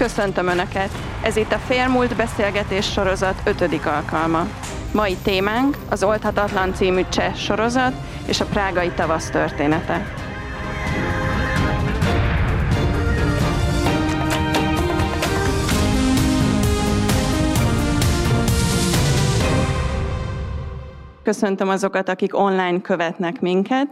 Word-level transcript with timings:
Köszöntöm 0.00 0.46
Önöket! 0.46 0.90
Ez 1.22 1.36
itt 1.36 1.52
a 1.52 1.58
Félmúlt 1.58 2.16
Beszélgetés 2.16 2.92
sorozat 2.92 3.40
ötödik 3.44 3.86
alkalma. 3.86 4.46
Mai 4.92 5.16
témánk 5.22 5.76
az 5.90 6.02
Oldhatatlan 6.02 6.74
című 6.74 7.02
cseh 7.08 7.34
sorozat 7.34 7.92
és 8.26 8.40
a 8.40 8.44
prágai 8.44 8.90
tavasz 8.90 9.30
története. 9.30 10.14
Köszöntöm 21.30 21.68
azokat, 21.68 22.08
akik 22.08 22.36
online 22.38 22.80
követnek 22.80 23.40
minket, 23.40 23.86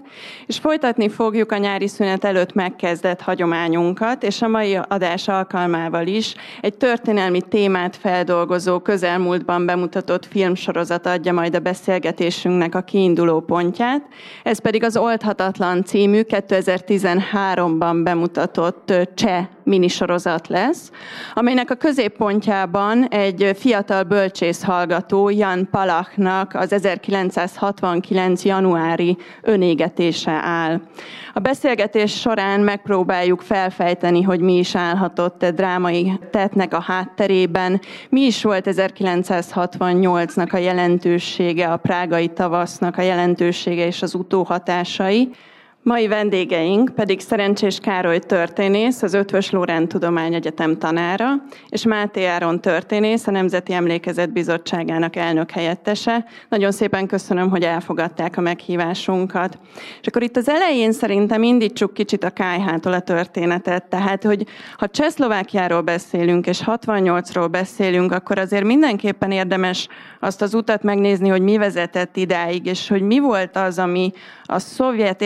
és 0.46 0.59
folytatni 0.59 1.09
fogjuk 1.09 1.52
a 1.52 1.56
nyári 1.56 1.88
szünet 1.88 2.24
előtt 2.24 2.55
megkezdett 2.55 3.20
hagyományunkat, 3.20 4.23
és 4.23 4.42
a 4.42 4.48
mai 4.48 4.78
adás 4.88 5.28
alkalmával 5.28 6.06
is 6.06 6.34
egy 6.61 6.74
történelmi 6.74 7.41
témát 7.41 7.97
feldolgozó, 7.97 8.78
közelmúltban 8.78 9.66
bemutatott 9.66 10.27
filmsorozat 10.27 11.06
adja 11.06 11.33
majd 11.33 11.55
a 11.55 11.59
beszélgetésünknek 11.59 12.74
a 12.74 12.80
kiinduló 12.80 13.41
pontját. 13.41 14.02
Ez 14.42 14.59
pedig 14.59 14.84
az 14.84 14.97
Oldhatatlan 14.97 15.84
című 15.84 16.20
2013-ban 16.28 18.00
bemutatott 18.05 18.92
cseh 19.14 19.47
minisorozat 19.68 20.48
lesz, 20.48 20.90
amelynek 21.34 21.70
a 21.70 21.74
középpontjában 21.74 23.04
egy 23.04 23.50
fiatal 23.58 24.02
bölcsész 24.02 24.62
hallgató, 24.62 25.30
Jan 25.30 25.68
Palachnak 25.70 26.54
az 26.54 26.72
1969. 26.72 28.44
januári 28.44 29.16
önégetése 29.42 30.32
áll. 30.32 30.80
A 31.34 31.41
beszélgetés 31.41 32.20
során 32.20 32.60
megpróbáljuk 32.60 33.41
felfejteni, 33.41 34.22
hogy 34.22 34.41
mi 34.41 34.56
is 34.56 34.77
állhatott 34.77 35.42
a 35.42 35.50
drámai 35.50 36.19
tettnek 36.30 36.75
a 36.75 36.80
hátterében, 36.80 37.80
mi 38.08 38.20
is 38.20 38.42
volt 38.42 38.66
1968-nak 38.70 40.53
a 40.53 40.56
jelentősége, 40.56 41.66
a 41.66 41.77
prágai 41.77 42.28
tavasznak 42.28 42.97
a 42.97 43.03
jelentősége 43.03 43.86
és 43.86 44.03
az 44.03 44.14
utóhatásai. 44.14 45.30
Mai 45.89 46.06
vendégeink 46.06 46.91
pedig 46.94 47.20
Szerencsés 47.20 47.78
Károly 47.78 48.19
történész, 48.19 49.03
az 49.03 49.14
Ötvös 49.14 49.50
Lórend 49.50 49.89
Tudományegyetem 49.89 50.78
tanára, 50.78 51.27
és 51.69 51.84
Máté 51.84 52.25
Áron 52.25 52.61
történész, 52.61 53.27
a 53.27 53.31
Nemzeti 53.31 53.72
Emlékezet 53.72 54.33
Bizottságának 54.33 55.16
elnök 55.16 55.50
helyettese. 55.50 56.25
Nagyon 56.48 56.72
szépen 56.72 57.06
köszönöm, 57.06 57.50
hogy 57.50 57.62
elfogadták 57.62 58.36
a 58.36 58.41
meghívásunkat. 58.41 59.59
És 60.00 60.06
akkor 60.06 60.22
itt 60.22 60.36
az 60.36 60.48
elején 60.48 60.92
szerintem 60.92 61.42
indítsuk 61.42 61.94
kicsit 61.94 62.25
a 62.25 62.31
kájhától 62.31 62.92
a 62.92 63.00
történetet. 63.00 63.84
Tehát, 63.84 64.25
hogy 64.25 64.47
ha 64.77 64.89
Csehszlovákiáról 64.89 65.81
beszélünk, 65.81 66.47
és 66.47 66.62
68-ról 66.66 67.48
beszélünk, 67.50 68.12
akkor 68.12 68.39
azért 68.39 68.64
mindenképpen 68.64 69.31
érdemes 69.31 69.89
azt 70.20 70.42
az 70.42 70.55
utat 70.55 70.83
megnézni, 70.83 71.28
hogy 71.28 71.42
mi 71.42 71.56
vezetett 71.56 72.16
idáig, 72.16 72.66
és 72.66 72.89
hogy 72.89 73.03
mi 73.03 73.19
volt 73.19 73.56
az, 73.56 73.78
ami 73.78 74.12
a 74.42 74.59
szovjet 74.59 75.22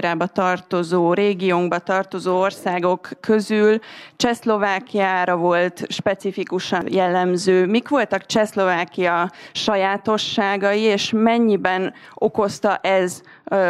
érdekszférába 0.00 0.26
tartozó, 0.26 1.12
régiónkba 1.12 1.78
tartozó 1.78 2.38
országok 2.38 3.08
közül 3.20 3.78
Csehszlovákiára 4.16 5.36
volt 5.36 5.84
specifikusan 5.88 6.92
jellemző. 6.92 7.66
Mik 7.66 7.88
voltak 7.88 8.26
Csehszlovákia 8.26 9.30
sajátosságai, 9.52 10.80
és 10.80 11.10
mennyiben 11.14 11.92
okozta 12.14 12.76
ez 12.76 13.22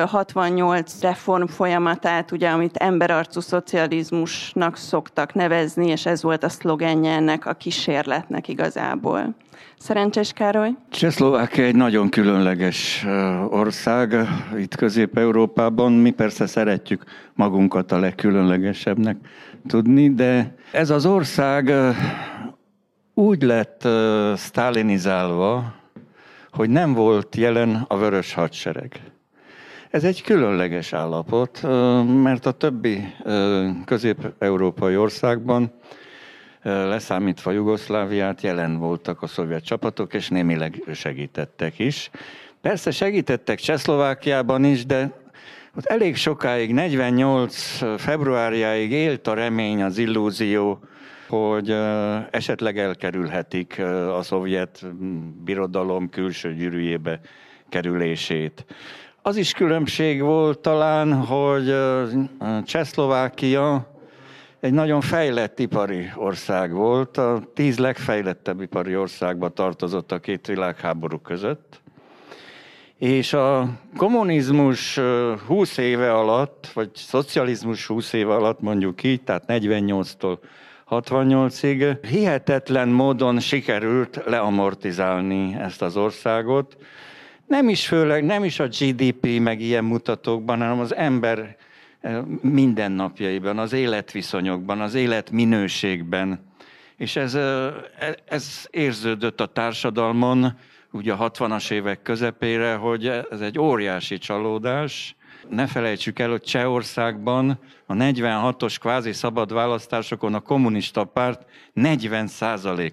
68 0.06 1.00
reform 1.00 1.46
folyamatát, 1.46 2.32
ugye, 2.32 2.48
amit 2.48 2.76
emberarcú 2.76 3.40
szocializmusnak 3.40 4.76
szoktak 4.76 5.34
nevezni, 5.34 5.86
és 5.86 6.06
ez 6.06 6.22
volt 6.22 6.44
a 6.44 6.48
szlogenje 6.48 7.12
ennek 7.12 7.46
a 7.46 7.52
kísérletnek 7.52 8.48
igazából. 8.48 9.34
Szerencsés 9.82 10.32
Károly? 10.32 10.70
Csehszlovákia 10.90 11.64
egy 11.64 11.74
nagyon 11.74 12.08
különleges 12.08 13.06
ország 13.48 14.14
itt 14.58 14.74
Közép-Európában. 14.74 15.92
Mi 15.92 16.10
persze 16.10 16.46
szeretjük 16.46 17.04
magunkat 17.34 17.92
a 17.92 17.98
legkülönlegesebbnek 17.98 19.16
tudni, 19.66 20.14
de 20.14 20.54
ez 20.72 20.90
az 20.90 21.06
ország 21.06 21.72
úgy 23.14 23.42
lett 23.42 23.88
sztálinizálva, 24.34 25.74
hogy 26.52 26.70
nem 26.70 26.92
volt 26.92 27.36
jelen 27.36 27.84
a 27.88 27.98
vörös 27.98 28.34
hadsereg. 28.34 29.00
Ez 29.90 30.04
egy 30.04 30.22
különleges 30.22 30.92
állapot, 30.92 31.62
mert 32.22 32.46
a 32.46 32.52
többi 32.52 33.14
közép-európai 33.84 34.96
országban 34.96 35.72
leszámítva 36.62 37.50
Jugoszláviát, 37.50 38.40
jelen 38.40 38.78
voltak 38.78 39.22
a 39.22 39.26
szovjet 39.26 39.64
csapatok, 39.64 40.14
és 40.14 40.28
némileg 40.28 40.82
segítettek 40.92 41.78
is. 41.78 42.10
Persze 42.60 42.90
segítettek 42.90 43.58
Csehszlovákiában 43.58 44.64
is, 44.64 44.86
de 44.86 45.18
ott 45.76 45.84
elég 45.84 46.16
sokáig, 46.16 46.72
48 46.72 47.78
februárjáig 47.96 48.92
élt 48.92 49.26
a 49.26 49.34
remény, 49.34 49.82
az 49.82 49.98
illúzió, 49.98 50.80
hogy 51.28 51.70
esetleg 52.30 52.78
elkerülhetik 52.78 53.78
a 54.16 54.22
szovjet 54.22 54.86
birodalom 55.44 56.08
külső 56.08 56.54
gyűrűjébe 56.54 57.20
kerülését. 57.68 58.64
Az 59.22 59.36
is 59.36 59.52
különbség 59.52 60.22
volt 60.22 60.58
talán, 60.58 61.12
hogy 61.14 61.74
Csehszlovákia 62.64 63.89
egy 64.60 64.72
nagyon 64.72 65.00
fejlett 65.00 65.58
ipari 65.58 66.10
ország 66.16 66.72
volt, 66.72 67.16
a 67.16 67.42
tíz 67.54 67.78
legfejlettebb 67.78 68.60
ipari 68.60 68.96
országba 68.96 69.48
tartozott 69.48 70.12
a 70.12 70.18
két 70.18 70.46
világháború 70.46 71.18
között, 71.18 71.80
és 72.98 73.32
a 73.32 73.68
kommunizmus 73.96 74.98
20 75.46 75.76
éve 75.76 76.14
alatt, 76.14 76.70
vagy 76.74 76.90
szocializmus 76.94 77.86
20 77.86 78.12
éve 78.12 78.34
alatt 78.34 78.60
mondjuk 78.60 79.02
így, 79.02 79.22
tehát 79.22 79.44
48-tól 79.48 80.38
68-ig 80.90 81.98
hihetetlen 82.08 82.88
módon 82.88 83.40
sikerült 83.40 84.20
leamortizálni 84.26 85.56
ezt 85.60 85.82
az 85.82 85.96
országot. 85.96 86.76
Nem 87.46 87.68
is 87.68 87.86
főleg, 87.86 88.24
nem 88.24 88.44
is 88.44 88.60
a 88.60 88.66
GDP 88.66 89.38
meg 89.38 89.60
ilyen 89.60 89.84
mutatókban, 89.84 90.58
hanem 90.58 90.80
az 90.80 90.94
ember 90.94 91.56
mindennapjaiban, 92.40 93.58
az 93.58 93.72
életviszonyokban, 93.72 94.80
az 94.80 94.94
életminőségben. 94.94 96.48
És 96.96 97.16
ez, 97.16 97.34
e, 97.34 97.72
ez 98.24 98.66
érződött 98.70 99.40
a 99.40 99.46
társadalmon, 99.46 100.58
ugye 100.90 101.12
a 101.12 101.30
60-as 101.30 101.70
évek 101.70 102.02
közepére, 102.02 102.74
hogy 102.74 103.06
ez 103.06 103.40
egy 103.40 103.58
óriási 103.58 104.18
csalódás. 104.18 105.16
Ne 105.50 105.66
felejtsük 105.66 106.18
el, 106.18 106.30
hogy 106.30 106.42
Csehországban 106.42 107.58
a 107.86 107.94
46-os 107.94 108.76
kvázi 108.80 109.12
szabad 109.12 109.52
választásokon 109.52 110.34
a 110.34 110.40
kommunista 110.40 111.04
párt 111.04 111.46
40 111.72 112.28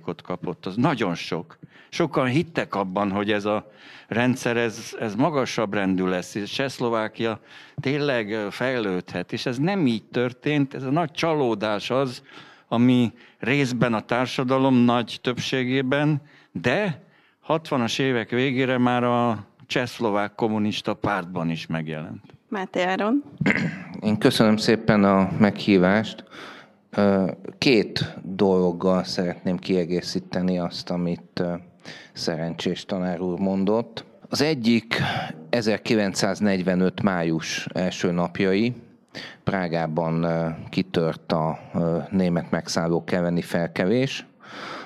ot 0.06 0.22
kapott. 0.22 0.66
Az 0.66 0.75
nagyon 0.75 1.16
sok. 1.16 1.57
Sokan 1.90 2.28
hittek 2.28 2.75
abban, 2.75 3.12
hogy 3.12 3.31
ez 3.31 3.46
a 3.46 3.72
rendszer, 4.07 4.57
ez, 4.57 4.96
ez 5.00 5.16
magasabb 5.16 5.73
rendű 5.73 6.06
lesz, 6.06 6.35
és 6.35 6.51
Csehszlovákia 6.51 7.40
tényleg 7.75 8.47
fejlődhet. 8.50 9.34
És 9.34 9.46
ez 9.46 9.57
nem 9.57 9.88
így 9.88 10.03
történt, 10.03 10.73
ez 10.73 10.84
a 10.84 10.91
nagy 10.91 11.12
csalódás 11.12 11.90
az, 11.90 12.23
ami 12.67 13.13
részben 13.40 13.94
a 13.94 14.01
társadalom 14.01 14.75
nagy 14.75 15.19
többségében, 15.22 16.22
de 16.51 17.03
60-as 17.47 18.00
évek 18.00 18.29
végére 18.29 18.78
már 18.78 19.03
a 19.03 19.46
csehszlovák 19.66 20.35
kommunista 20.35 20.94
pártban 20.94 21.50
is 21.50 21.67
megjelent. 21.67 22.37
Máté 22.50 22.81
Áron. 22.81 23.23
Én 23.99 24.17
köszönöm 24.17 24.58
szépen 24.58 25.03
a 25.03 25.29
meghívást. 25.40 26.23
Két 27.58 28.14
dologgal 28.23 29.03
szeretném 29.03 29.58
kiegészíteni 29.58 30.59
azt, 30.59 30.90
amit 30.90 31.44
szerencsés 32.14 32.85
tanár 32.85 33.22
úr 33.22 33.40
mondott. 33.40 34.05
Az 34.29 34.41
egyik 34.41 35.02
1945. 35.49 37.02
május 37.02 37.67
első 37.73 38.11
napjai, 38.11 38.73
Prágában 39.44 40.26
kitört 40.70 41.32
a 41.32 41.59
német 42.09 42.52
megszállók 42.52 43.11
elleni 43.11 43.41
felkevés. 43.41 44.26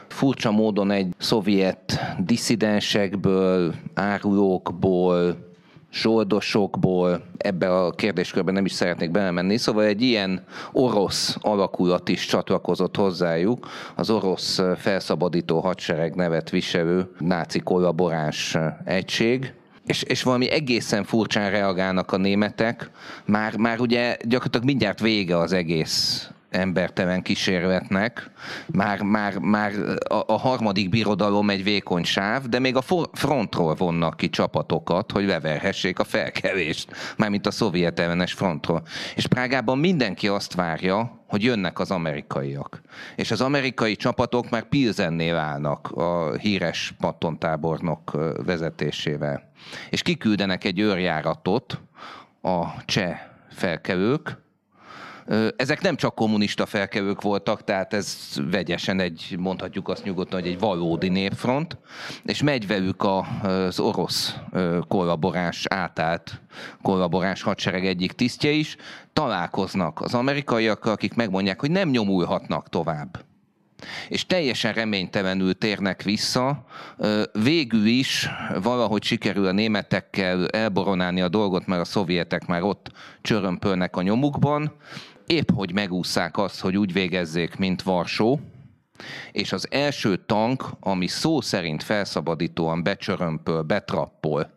Furcsa 0.08 0.52
módon 0.52 0.92
egy 0.92 1.14
szovjet 1.18 2.00
disszidensekből, 2.20 3.76
árulókból, 3.94 5.51
zsoldosokból, 5.94 7.24
ebbe 7.38 7.76
a 7.76 7.92
kérdéskörben 7.92 8.54
nem 8.54 8.66
is 8.66 8.72
szeretnék 8.72 9.12
belemenni, 9.12 9.58
szóval 9.58 9.84
egy 9.84 10.02
ilyen 10.02 10.44
orosz 10.72 11.38
alakulat 11.42 12.10
is 12.10 12.26
csatlakozott 12.26 12.96
hozzájuk, 12.96 13.68
az 13.96 14.10
orosz 14.10 14.62
felszabadító 14.78 15.60
hadsereg 15.60 16.16
nevet 16.16 16.50
viselő 16.50 17.12
náci 17.20 17.60
kollaboráns 17.60 18.58
egység, 18.86 19.54
és, 19.86 20.04
és 20.04 20.24
valami 20.24 20.50
egészen 20.50 21.04
furcsán 21.04 21.52
reagálnak 21.52 22.12
a 22.12 22.18
németek, 22.18 22.90
már, 23.26 23.58
már 23.58 23.80
ugye 23.80 24.18
gyakorlatilag 24.22 24.66
mindjárt 24.66 25.00
vége 25.00 25.38
az 25.38 25.54
egész 25.54 26.30
embertelen 26.52 27.22
kísérletnek. 27.22 28.32
Már, 28.68 29.02
már, 29.02 29.38
már 29.38 29.72
a, 30.26 30.38
harmadik 30.38 30.90
birodalom 30.90 31.50
egy 31.50 31.64
vékony 31.64 32.04
sáv, 32.04 32.46
de 32.46 32.60
még 32.60 32.76
a 32.76 32.84
frontról 33.14 33.74
vonnak 33.74 34.18
ki 34.18 34.30
csapatokat, 34.30 35.12
hogy 35.12 35.26
leverhessék 35.26 36.00
a 36.00 36.04
felkelést, 36.04 36.92
mármint 37.18 37.48
a 37.48 37.52
szovjet 37.52 38.00
ellenes 38.00 38.34
frontról. 38.34 38.84
És 39.16 39.28
Prágában 39.28 39.78
mindenki 39.78 40.28
azt 40.28 40.54
várja, 40.54 41.24
hogy 41.28 41.44
jönnek 41.44 41.80
az 41.80 41.92
amerikaiak. 41.92 42.82
És 43.16 43.32
az 43.32 43.42
amerikai 43.42 43.96
csapatok 43.96 44.50
már 44.50 44.64
Pilzennél 44.64 45.36
állnak 45.36 45.92
a 45.92 46.38
híres 46.38 46.94
pattontábornok 47.00 48.12
vezetésével. 48.46 49.52
És 49.90 50.02
kiküldenek 50.02 50.64
egy 50.64 50.80
őrjáratot 50.80 51.82
a 52.42 52.86
cseh 52.86 53.20
felkelők, 53.50 54.38
ezek 55.56 55.82
nem 55.82 55.96
csak 55.96 56.16
kommunista 56.16 56.66
felkelők 56.66 57.22
voltak, 57.22 57.64
tehát 57.64 57.94
ez 57.94 58.18
vegyesen 58.52 59.00
egy, 59.00 59.36
mondhatjuk 59.40 59.88
azt 59.88 60.04
nyugodtan, 60.04 60.40
hogy 60.40 60.50
egy 60.50 60.60
valódi 60.60 61.10
népfront, 61.10 61.78
és 62.26 62.44
megy 62.44 62.68
velük 62.68 63.04
az 63.04 63.80
orosz 63.80 64.36
kollaborás, 64.88 65.66
átállt 65.70 66.42
kollaborás 66.82 67.42
hadsereg 67.42 67.86
egyik 67.86 68.12
tisztje 68.12 68.50
is, 68.50 68.76
találkoznak 69.14 70.02
az 70.02 70.14
amerikaiakkal, 70.14 70.92
akik 70.92 71.14
megmondják, 71.14 71.60
hogy 71.60 71.72
nem 71.72 71.90
nyomulhatnak 71.90 72.70
tovább. 72.70 73.24
És 74.10 74.26
teljesen 74.26 74.74
reménytelenül 74.74 75.58
térnek 75.58 76.02
vissza. 76.02 76.66
Végül 77.32 77.86
is 77.86 78.30
valahogy 78.62 79.04
sikerül 79.04 79.46
a 79.46 79.52
németekkel 79.52 80.48
elboronálni 80.48 81.22
a 81.22 81.30
dolgot, 81.30 81.66
mert 81.66 81.82
a 81.82 81.86
szovjetek 81.86 82.46
már 82.46 82.64
ott 82.64 82.92
csörömpölnek 83.22 83.96
a 83.96 84.02
nyomukban, 84.02 84.76
épp 85.32 85.52
hogy 85.56 85.74
megúszszák 85.74 86.38
azt, 86.38 86.60
hogy 86.60 86.78
úgy 86.78 86.94
végezzék, 86.94 87.56
mint 87.56 87.82
Varsó, 87.82 88.40
és 89.32 89.52
az 89.52 89.68
első 89.72 90.16
tank, 90.26 90.64
ami 90.80 91.08
szó 91.08 91.42
szerint 91.42 91.84
felszabadítóan 91.84 92.84
becsörömpöl, 92.84 93.62
betrappol. 93.62 94.52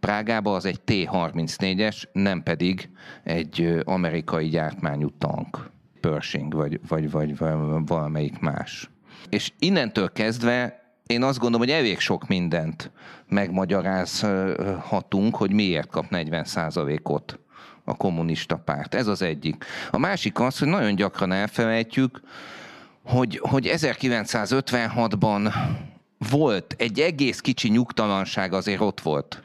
Prágába, 0.00 0.54
az 0.54 0.64
egy 0.64 0.80
T-34-es, 0.80 2.02
nem 2.12 2.42
pedig 2.42 2.90
egy 3.24 3.80
amerikai 3.84 4.48
gyártmányú 4.48 5.08
tank, 5.18 5.70
Pershing, 6.00 6.54
vagy, 6.54 6.80
vagy, 6.88 7.10
vagy, 7.10 7.36
vagy 7.36 7.58
valamelyik 7.86 8.38
más. 8.38 8.90
És 9.28 9.52
innentől 9.58 10.12
kezdve 10.12 10.82
én 11.06 11.22
azt 11.22 11.38
gondolom, 11.38 11.66
hogy 11.66 11.76
elég 11.76 11.98
sok 11.98 12.28
mindent 12.28 12.90
megmagyarázhatunk, 13.28 15.36
hogy 15.36 15.52
miért 15.52 15.90
kap 15.90 16.10
40 16.10 16.44
ot 17.02 17.38
a 17.88 17.94
kommunista 17.94 18.56
párt. 18.56 18.94
Ez 18.94 19.06
az 19.06 19.22
egyik. 19.22 19.64
A 19.90 19.98
másik 19.98 20.40
az, 20.40 20.58
hogy 20.58 20.68
nagyon 20.68 20.94
gyakran 20.94 21.32
elfelejtjük, 21.32 22.20
hogy, 23.04 23.40
hogy 23.42 23.70
1956-ban 23.74 25.54
volt 26.30 26.74
egy 26.78 27.00
egész 27.00 27.40
kicsi 27.40 27.68
nyugtalanság 27.68 28.52
azért 28.52 28.80
ott 28.80 29.00
volt 29.00 29.42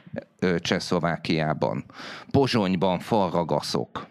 Csehszlovákiában. 0.58 1.84
Pozsonyban 2.30 2.98
falragaszok. 2.98 4.06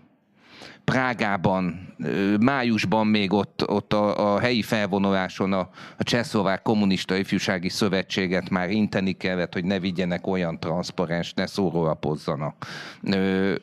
Prágában, 0.84 1.96
májusban 2.40 3.08
még 3.08 3.34
ott, 3.34 3.70
ott 3.70 3.94
a, 3.94 4.34
a 4.34 4.40
helyi 4.40 4.62
felvonuláson 4.62 5.54
a, 5.54 5.70
a 5.98 6.04
Csehszlovák 6.04 6.62
Kommunista 6.62 7.16
Ifjúsági 7.16 7.70
Szövetséget 7.70 8.50
már 8.50 8.70
inteni 8.70 9.12
kellett, 9.12 9.54
hogy 9.54 9.66
ne 9.66 9.80
vigyenek 9.80 10.28
olyan 10.28 10.60
transzparens, 10.60 11.34
ne 11.34 11.46
szórólapozzanak. 11.46 12.66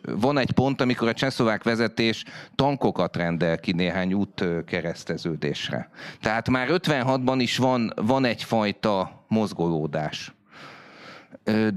Van 0.02 0.38
egy 0.38 0.52
pont, 0.52 0.80
amikor 0.80 1.08
a 1.08 1.14
csehszlovák 1.14 1.62
vezetés 1.62 2.24
tankokat 2.54 3.16
rendel 3.16 3.58
ki 3.58 3.72
néhány 3.72 4.12
út 4.12 4.44
kereszteződésre. 4.66 5.90
Tehát 6.20 6.48
már 6.48 6.68
56-ban 6.70 7.36
is 7.38 7.56
van, 7.56 7.92
van 7.96 8.24
egyfajta 8.24 9.24
mozgolódás. 9.28 10.32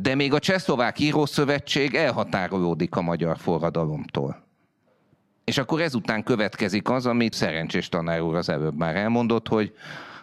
De 0.01 0.15
még 0.15 0.33
a 0.33 0.39
Csehszlovák 0.39 0.99
Írószövetség 0.99 1.95
elhatárolódik 1.95 2.95
a 2.95 3.01
magyar 3.01 3.37
forradalomtól. 3.37 4.42
És 5.43 5.57
akkor 5.57 5.81
ezután 5.81 6.23
következik 6.23 6.89
az, 6.89 7.05
amit 7.05 7.33
szerencsés 7.33 7.89
tanár 7.89 8.21
úr 8.21 8.35
az 8.35 8.49
előbb 8.49 8.77
már 8.77 8.95
elmondott, 8.95 9.47
hogy 9.47 9.73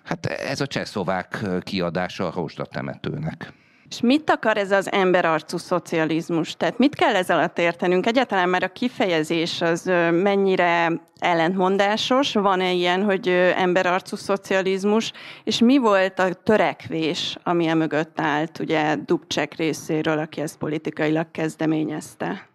hát 0.03 0.27
ez 0.27 0.61
a 0.61 0.67
csehszlovák 0.67 1.45
kiadása 1.63 2.27
a 2.27 2.33
rozsdatemetőnek. 2.35 3.53
És 3.91 4.01
mit 4.01 4.31
akar 4.31 4.57
ez 4.57 4.71
az 4.71 4.93
emberarcú 4.93 5.57
szocializmus? 5.57 6.57
Tehát 6.57 6.79
mit 6.79 6.95
kell 6.95 7.15
ez 7.15 7.31
alatt 7.31 7.59
értenünk? 7.59 8.07
Egyáltalán 8.07 8.49
már 8.49 8.63
a 8.63 8.73
kifejezés 8.73 9.61
az 9.61 9.85
mennyire 10.11 10.93
ellentmondásos? 11.19 12.33
Van-e 12.33 12.73
ilyen, 12.73 13.03
hogy 13.03 13.29
emberarcú 13.57 14.17
szocializmus? 14.17 15.13
És 15.45 15.59
mi 15.59 15.79
volt 15.79 16.19
a 16.19 16.33
törekvés, 16.33 17.37
ami 17.43 17.69
a 17.69 17.75
mögött 17.75 18.21
állt, 18.21 18.59
ugye 18.59 18.95
Dubcsek 18.95 19.55
részéről, 19.55 20.19
aki 20.19 20.41
ezt 20.41 20.59
politikailag 20.59 21.31
kezdeményezte? 21.31 22.50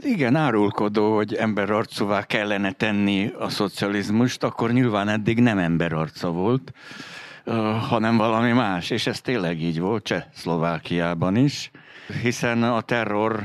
Igen, 0.00 0.36
árulkodó, 0.36 1.14
hogy 1.14 1.34
emberarcúvá 1.34 2.22
kellene 2.22 2.72
tenni 2.72 3.32
a 3.38 3.48
szocializmust, 3.48 4.42
akkor 4.42 4.72
nyilván 4.72 5.08
eddig 5.08 5.40
nem 5.40 5.58
emberarca 5.58 6.30
volt, 6.30 6.72
hanem 7.88 8.16
valami 8.16 8.52
más, 8.52 8.90
és 8.90 9.06
ez 9.06 9.20
tényleg 9.20 9.62
így 9.62 9.80
volt 9.80 10.04
Cseh-Szlovákiában 10.04 11.36
is, 11.36 11.70
hiszen 12.22 12.62
a 12.62 12.80
terror 12.80 13.42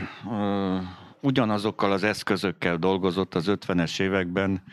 ugyanazokkal 1.21 1.91
az 1.91 2.03
eszközökkel 2.03 2.77
dolgozott 2.77 3.35
az 3.35 3.45
50-es 3.47 3.99
években, 3.99 4.63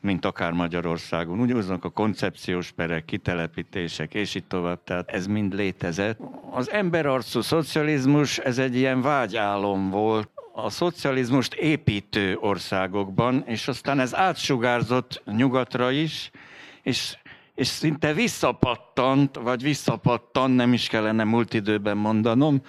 mint 0.00 0.24
akár 0.24 0.52
Magyarországon. 0.52 1.40
Ugyanazok 1.40 1.84
a 1.84 1.88
koncepciós 1.88 2.70
perek, 2.70 3.04
kitelepítések, 3.04 4.14
és 4.14 4.34
itt 4.34 4.48
tovább, 4.48 4.84
tehát 4.84 5.10
ez 5.10 5.26
mind 5.26 5.54
létezett. 5.54 6.18
Az 6.50 6.70
emberarcú 6.70 7.40
szocializmus, 7.40 8.38
ez 8.38 8.58
egy 8.58 8.76
ilyen 8.76 9.02
vágyálom 9.02 9.90
volt, 9.90 10.30
a 10.54 10.70
szocializmust 10.70 11.54
építő 11.54 12.36
országokban, 12.40 13.42
és 13.46 13.68
aztán 13.68 14.00
ez 14.00 14.14
átsugárzott 14.14 15.22
nyugatra 15.36 15.90
is, 15.90 16.30
és, 16.82 17.16
és 17.54 17.66
szinte 17.66 18.12
visszapattant, 18.12 19.36
vagy 19.36 19.62
visszapattan, 19.62 20.50
nem 20.50 20.72
is 20.72 20.88
kellene 20.88 21.24
múlt 21.24 21.54
időben 21.54 21.96
mondanom, 21.96 22.62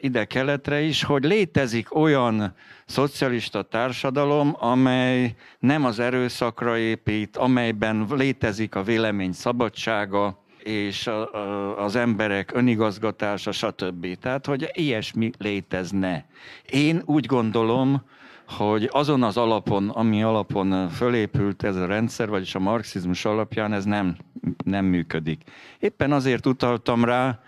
ide 0.00 0.24
keletre 0.24 0.80
is, 0.80 1.02
hogy 1.02 1.24
létezik 1.24 1.94
olyan 1.94 2.54
szocialista 2.86 3.62
társadalom, 3.62 4.56
amely 4.58 5.34
nem 5.58 5.84
az 5.84 5.98
erőszakra 5.98 6.78
épít, 6.78 7.36
amelyben 7.36 8.06
létezik 8.10 8.74
a 8.74 8.82
vélemény 8.82 9.32
szabadsága, 9.32 10.39
és 10.64 11.06
a, 11.06 11.34
a, 11.34 11.84
az 11.84 11.96
emberek 11.96 12.50
önigazgatása, 12.54 13.52
stb. 13.52 14.18
Tehát, 14.20 14.46
hogy 14.46 14.70
ilyesmi 14.72 15.30
létezne. 15.38 16.26
Én 16.70 17.02
úgy 17.04 17.26
gondolom, 17.26 18.02
hogy 18.48 18.88
azon 18.92 19.22
az 19.22 19.36
alapon, 19.36 19.88
ami 19.88 20.22
alapon 20.22 20.88
fölépült 20.88 21.62
ez 21.62 21.76
a 21.76 21.86
rendszer, 21.86 22.28
vagyis 22.28 22.54
a 22.54 22.58
marxizmus 22.58 23.24
alapján 23.24 23.72
ez 23.72 23.84
nem, 23.84 24.16
nem 24.64 24.84
működik. 24.84 25.42
Éppen 25.78 26.12
azért 26.12 26.46
utaltam 26.46 27.04
rá, 27.04 27.40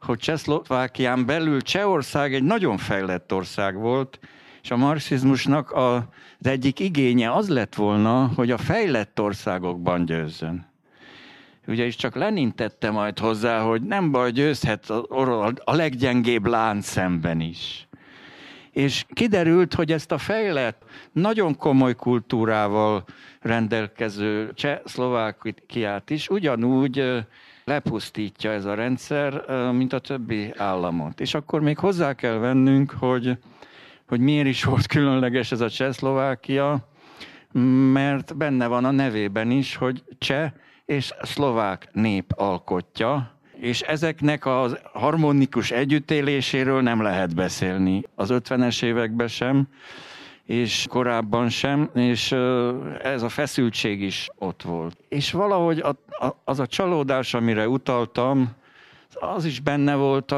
hogy 0.00 0.18
Csehszlovákián 0.18 1.26
belül 1.26 1.60
Csehország 1.60 2.34
egy 2.34 2.42
nagyon 2.42 2.76
fejlett 2.76 3.32
ország 3.32 3.76
volt, 3.76 4.18
és 4.62 4.70
a 4.70 4.76
marxizmusnak 4.76 5.72
az 5.72 6.02
egyik 6.42 6.80
igénye 6.80 7.32
az 7.32 7.48
lett 7.48 7.74
volna, 7.74 8.30
hogy 8.34 8.50
a 8.50 8.58
fejlett 8.58 9.20
országokban 9.20 10.04
győzzön 10.04 10.71
ugye 11.66 11.84
is 11.84 11.96
csak 11.96 12.14
Lenin 12.14 12.54
tette 12.54 12.90
majd 12.90 13.18
hozzá, 13.18 13.60
hogy 13.60 13.82
nem 13.82 14.10
baj, 14.10 14.30
győzhet 14.30 14.90
a, 14.90 15.74
leggyengébb 15.74 16.46
lánc 16.46 16.86
szemben 16.86 17.40
is. 17.40 17.86
És 18.70 19.04
kiderült, 19.12 19.74
hogy 19.74 19.92
ezt 19.92 20.12
a 20.12 20.18
fejlett, 20.18 20.84
nagyon 21.12 21.56
komoly 21.56 21.94
kultúrával 21.94 23.04
rendelkező 23.40 24.52
Cseh-Szlovákiát 24.54 26.10
is 26.10 26.28
ugyanúgy 26.28 27.24
lepusztítja 27.64 28.50
ez 28.50 28.64
a 28.64 28.74
rendszer, 28.74 29.44
mint 29.72 29.92
a 29.92 29.98
többi 29.98 30.52
államot. 30.56 31.20
És 31.20 31.34
akkor 31.34 31.60
még 31.60 31.78
hozzá 31.78 32.14
kell 32.14 32.36
vennünk, 32.36 32.90
hogy, 32.90 33.38
hogy 34.08 34.20
miért 34.20 34.46
is 34.46 34.64
volt 34.64 34.86
különleges 34.86 35.52
ez 35.52 35.60
a 35.60 35.70
Csehszlovákia, 35.70 36.88
mert 37.92 38.36
benne 38.36 38.66
van 38.66 38.84
a 38.84 38.90
nevében 38.90 39.50
is, 39.50 39.76
hogy 39.76 40.02
cseh 40.18 40.50
és 40.84 41.14
szlovák 41.22 41.88
nép 41.92 42.32
alkotja, 42.36 43.40
és 43.60 43.80
ezeknek 43.80 44.44
a 44.44 44.68
harmonikus 44.92 45.70
együttéléséről 45.70 46.80
nem 46.80 47.02
lehet 47.02 47.34
beszélni 47.34 48.02
az 48.14 48.28
50-es 48.32 48.82
években 48.82 49.28
sem, 49.28 49.68
és 50.44 50.86
korábban 50.88 51.48
sem, 51.48 51.90
és 51.94 52.32
ez 53.02 53.22
a 53.22 53.28
feszültség 53.28 54.02
is 54.02 54.28
ott 54.38 54.62
volt. 54.62 54.96
És 55.08 55.32
valahogy 55.32 55.84
az 56.44 56.60
a 56.60 56.66
csalódás, 56.66 57.34
amire 57.34 57.68
utaltam, 57.68 58.50
az 59.14 59.44
is 59.44 59.60
benne 59.60 59.94
volt, 59.94 60.30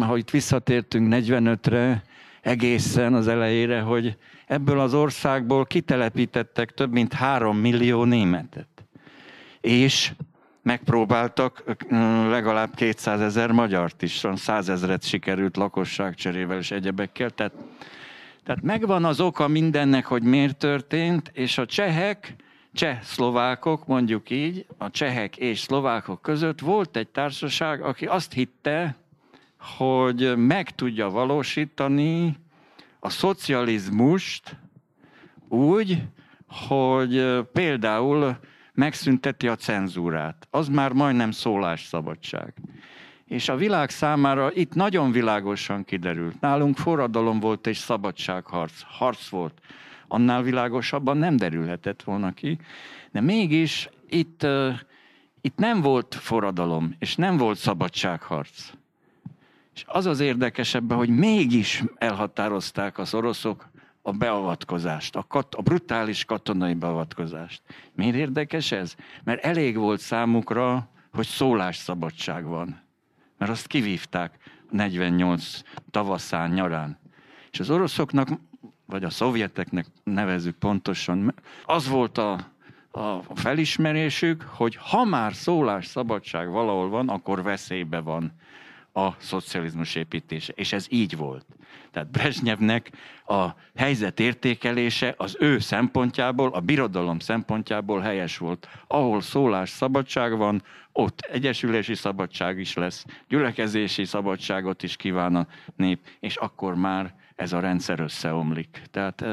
ha 0.00 0.16
itt 0.16 0.30
visszatértünk 0.30 1.14
45-re, 1.14 2.02
egészen 2.40 3.14
az 3.14 3.28
elejére, 3.28 3.80
hogy 3.80 4.16
ebből 4.46 4.80
az 4.80 4.94
országból 4.94 5.64
kitelepítettek 5.64 6.70
több 6.70 6.92
mint 6.92 7.12
három 7.12 7.56
millió 7.56 8.04
németet. 8.04 8.71
És 9.62 10.12
megpróbáltak 10.62 11.64
legalább 12.28 12.74
200 12.74 13.20
ezer 13.20 13.50
magyart 13.50 14.02
is, 14.02 14.22
100 14.34 14.68
ezeret 14.68 15.04
sikerült 15.04 15.56
lakosságcserével 15.56 16.58
és 16.58 16.70
egyebekkel. 16.70 17.30
Tehát, 17.30 17.52
tehát 18.44 18.62
megvan 18.62 19.04
az 19.04 19.20
oka 19.20 19.48
mindennek, 19.48 20.06
hogy 20.06 20.22
miért 20.22 20.56
történt, 20.56 21.30
és 21.34 21.58
a 21.58 21.66
csehek, 21.66 22.34
cseh-szlovákok, 22.72 23.86
mondjuk 23.86 24.30
így, 24.30 24.66
a 24.78 24.90
csehek 24.90 25.36
és 25.36 25.60
szlovákok 25.60 26.22
között 26.22 26.60
volt 26.60 26.96
egy 26.96 27.08
társaság, 27.08 27.82
aki 27.82 28.06
azt 28.06 28.32
hitte, 28.32 28.96
hogy 29.76 30.36
meg 30.36 30.70
tudja 30.70 31.10
valósítani 31.10 32.36
a 33.00 33.10
szocializmust 33.10 34.56
úgy, 35.48 36.02
hogy 36.68 37.42
például 37.52 38.38
megszünteti 38.74 39.48
a 39.48 39.56
cenzúrát. 39.56 40.46
Az 40.50 40.68
már 40.68 40.92
majdnem 40.92 41.30
szólásszabadság. 41.30 42.54
És 43.24 43.48
a 43.48 43.56
világ 43.56 43.90
számára 43.90 44.52
itt 44.52 44.74
nagyon 44.74 45.12
világosan 45.12 45.84
kiderült. 45.84 46.40
Nálunk 46.40 46.76
forradalom 46.76 47.40
volt 47.40 47.66
és 47.66 47.76
szabadságharc. 47.76 48.82
Harc 48.86 49.28
volt. 49.28 49.60
Annál 50.08 50.42
világosabban 50.42 51.16
nem 51.16 51.36
derülhetett 51.36 52.02
volna 52.02 52.32
ki. 52.32 52.58
De 53.10 53.20
mégis 53.20 53.88
itt, 54.08 54.42
uh, 54.42 54.74
itt 55.40 55.56
nem 55.56 55.80
volt 55.80 56.14
forradalom, 56.14 56.94
és 56.98 57.16
nem 57.16 57.36
volt 57.36 57.58
szabadságharc. 57.58 58.72
És 59.74 59.84
az 59.86 60.06
az 60.06 60.20
érdekesebb, 60.20 60.92
hogy 60.92 61.08
mégis 61.08 61.82
elhatározták 61.94 62.98
az 62.98 63.14
oroszok 63.14 63.70
a 64.02 64.12
beavatkozást, 64.12 65.16
a, 65.16 65.22
kat- 65.22 65.54
a 65.54 65.62
brutális 65.62 66.24
katonai 66.24 66.74
beavatkozást. 66.74 67.62
Miért 67.94 68.16
érdekes 68.16 68.72
ez? 68.72 68.94
Mert 69.24 69.44
elég 69.44 69.76
volt 69.76 70.00
számukra, 70.00 70.88
hogy 71.12 71.26
szólásszabadság 71.26 72.44
van. 72.44 72.80
Mert 73.38 73.50
azt 73.50 73.66
kivívták 73.66 74.38
48 74.70 75.60
tavaszán, 75.90 76.50
nyarán. 76.50 76.98
És 77.50 77.60
az 77.60 77.70
oroszoknak, 77.70 78.28
vagy 78.86 79.04
a 79.04 79.10
szovjeteknek 79.10 79.86
nevezük 80.04 80.56
pontosan, 80.56 81.34
az 81.64 81.88
volt 81.88 82.18
a, 82.18 82.32
a 82.90 83.22
felismerésük, 83.34 84.42
hogy 84.42 84.76
ha 84.76 85.04
már 85.04 85.34
szólásszabadság 85.34 86.50
valahol 86.50 86.88
van, 86.88 87.08
akkor 87.08 87.42
veszélybe 87.42 88.00
van 88.00 88.32
a 88.92 89.10
szocializmus 89.18 89.94
építése. 89.94 90.52
És 90.56 90.72
ez 90.72 90.86
így 90.88 91.16
volt. 91.16 91.46
Tehát 91.92 92.10
Brezsnyevnek 92.10 92.90
a 93.26 93.48
helyzet 93.76 94.20
értékelése 94.20 95.14
az 95.16 95.36
ő 95.38 95.58
szempontjából, 95.58 96.52
a 96.52 96.60
birodalom 96.60 97.18
szempontjából 97.18 98.00
helyes 98.00 98.38
volt. 98.38 98.68
Ahol 98.86 99.20
szólás 99.20 99.70
szabadság 99.70 100.36
van, 100.36 100.62
ott 100.92 101.20
egyesülési 101.20 101.94
szabadság 101.94 102.58
is 102.58 102.74
lesz, 102.74 103.04
gyülekezési 103.28 104.04
szabadságot 104.04 104.82
is 104.82 104.96
kíván 104.96 105.36
a 105.36 105.46
nép, 105.76 105.98
és 106.20 106.36
akkor 106.36 106.74
már 106.74 107.14
ez 107.36 107.52
a 107.52 107.60
rendszer 107.60 108.00
összeomlik. 108.00 108.82
Tehát 108.90 109.24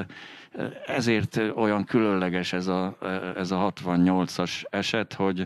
ezért 0.85 1.41
olyan 1.55 1.83
különleges 1.83 2.53
ez 2.53 2.67
a, 2.67 2.97
ez 3.35 3.51
a 3.51 3.73
68-as 3.75 4.63
eset, 4.69 5.13
hogy, 5.13 5.45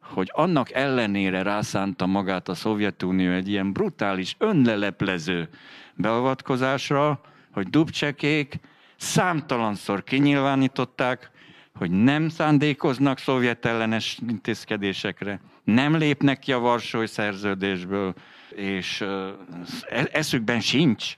hogy 0.00 0.30
annak 0.32 0.72
ellenére 0.72 1.42
rászánta 1.42 2.06
magát 2.06 2.48
a 2.48 2.54
Szovjetunió 2.54 3.30
egy 3.30 3.48
ilyen 3.48 3.72
brutális, 3.72 4.36
önleleplező 4.38 5.48
beavatkozásra, 5.96 7.20
hogy 7.52 7.68
Dubcsekék 7.68 8.60
számtalanszor 8.96 10.02
kinyilvánították, 10.04 11.30
hogy 11.74 11.90
nem 11.90 12.28
szándékoznak 12.28 13.18
szovjet 13.18 13.64
ellenes 13.64 14.18
intézkedésekre, 14.28 15.40
nem 15.64 15.96
lépnek 15.96 16.38
ki 16.38 16.52
a 16.52 16.58
Varsói 16.58 17.06
szerződésből, 17.06 18.14
és 18.50 19.00
e-, 19.00 20.08
eszükben 20.12 20.60
sincs 20.60 21.16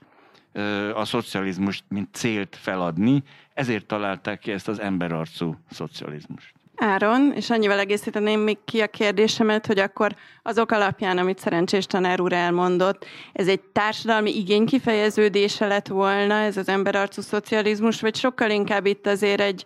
a 0.95 1.05
szocializmust, 1.05 1.85
mint 1.89 2.15
célt 2.15 2.57
feladni, 2.61 3.23
ezért 3.55 3.87
találták 3.87 4.39
ki 4.39 4.53
ezt 4.53 4.69
az 4.69 4.81
emberarcú 4.81 5.57
szocializmust. 5.71 6.56
Áron, 6.77 7.33
és 7.35 7.51
annyival 7.51 7.79
egészíteném 7.79 8.41
még 8.41 8.59
ki 8.65 8.81
a 8.81 8.87
kérdésemet, 8.87 9.67
hogy 9.67 9.79
akkor 9.79 10.15
azok 10.43 10.71
alapján, 10.71 11.19
amit 11.19 11.39
szerencsés 11.39 11.87
tanár 11.87 12.21
úr 12.21 12.33
elmondott, 12.33 13.05
ez 13.33 13.49
egy 13.49 13.61
társadalmi 13.61 14.37
igény 14.37 14.67
kifejeződése 14.67 15.67
lett 15.67 15.87
volna, 15.87 16.35
ez 16.35 16.57
az 16.57 16.69
emberarcú 16.69 17.21
szocializmus, 17.21 18.01
vagy 18.01 18.17
sokkal 18.17 18.51
inkább 18.51 18.87
itt 18.87 19.07
azért 19.07 19.41
egy 19.41 19.65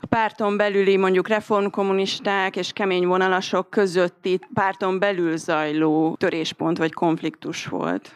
a 0.00 0.06
párton 0.06 0.56
belüli 0.56 0.96
mondjuk 0.96 1.28
reformkommunisták 1.28 2.56
és 2.56 2.72
kemény 2.72 3.06
vonalasok 3.06 3.70
közötti 3.70 4.38
párton 4.54 4.98
belül 4.98 5.36
zajló 5.36 6.16
töréspont 6.18 6.78
vagy 6.78 6.92
konfliktus 6.92 7.66
volt? 7.66 8.14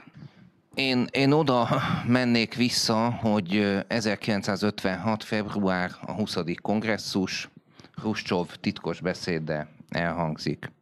Én, 0.75 1.07
én 1.11 1.33
oda 1.33 1.69
mennék 2.07 2.55
vissza, 2.55 3.11
hogy 3.11 3.77
1956. 3.89 5.25
február 5.25 5.91
a 6.07 6.13
20. 6.13 6.37
kongresszus, 6.63 7.49
Hruscsov 7.97 8.49
titkos 8.61 9.01
beszéde 9.01 9.69
elhangzik. 9.89 10.73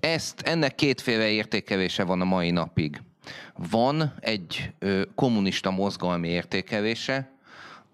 Ezt, 0.00 0.40
ennek 0.40 0.74
kétféle 0.74 1.28
értékelése 1.28 2.04
van 2.04 2.20
a 2.20 2.24
mai 2.24 2.50
napig. 2.50 3.02
Van 3.56 4.14
egy 4.20 4.72
kommunista 5.14 5.70
mozgalmi 5.70 6.28
értékelése, 6.28 7.32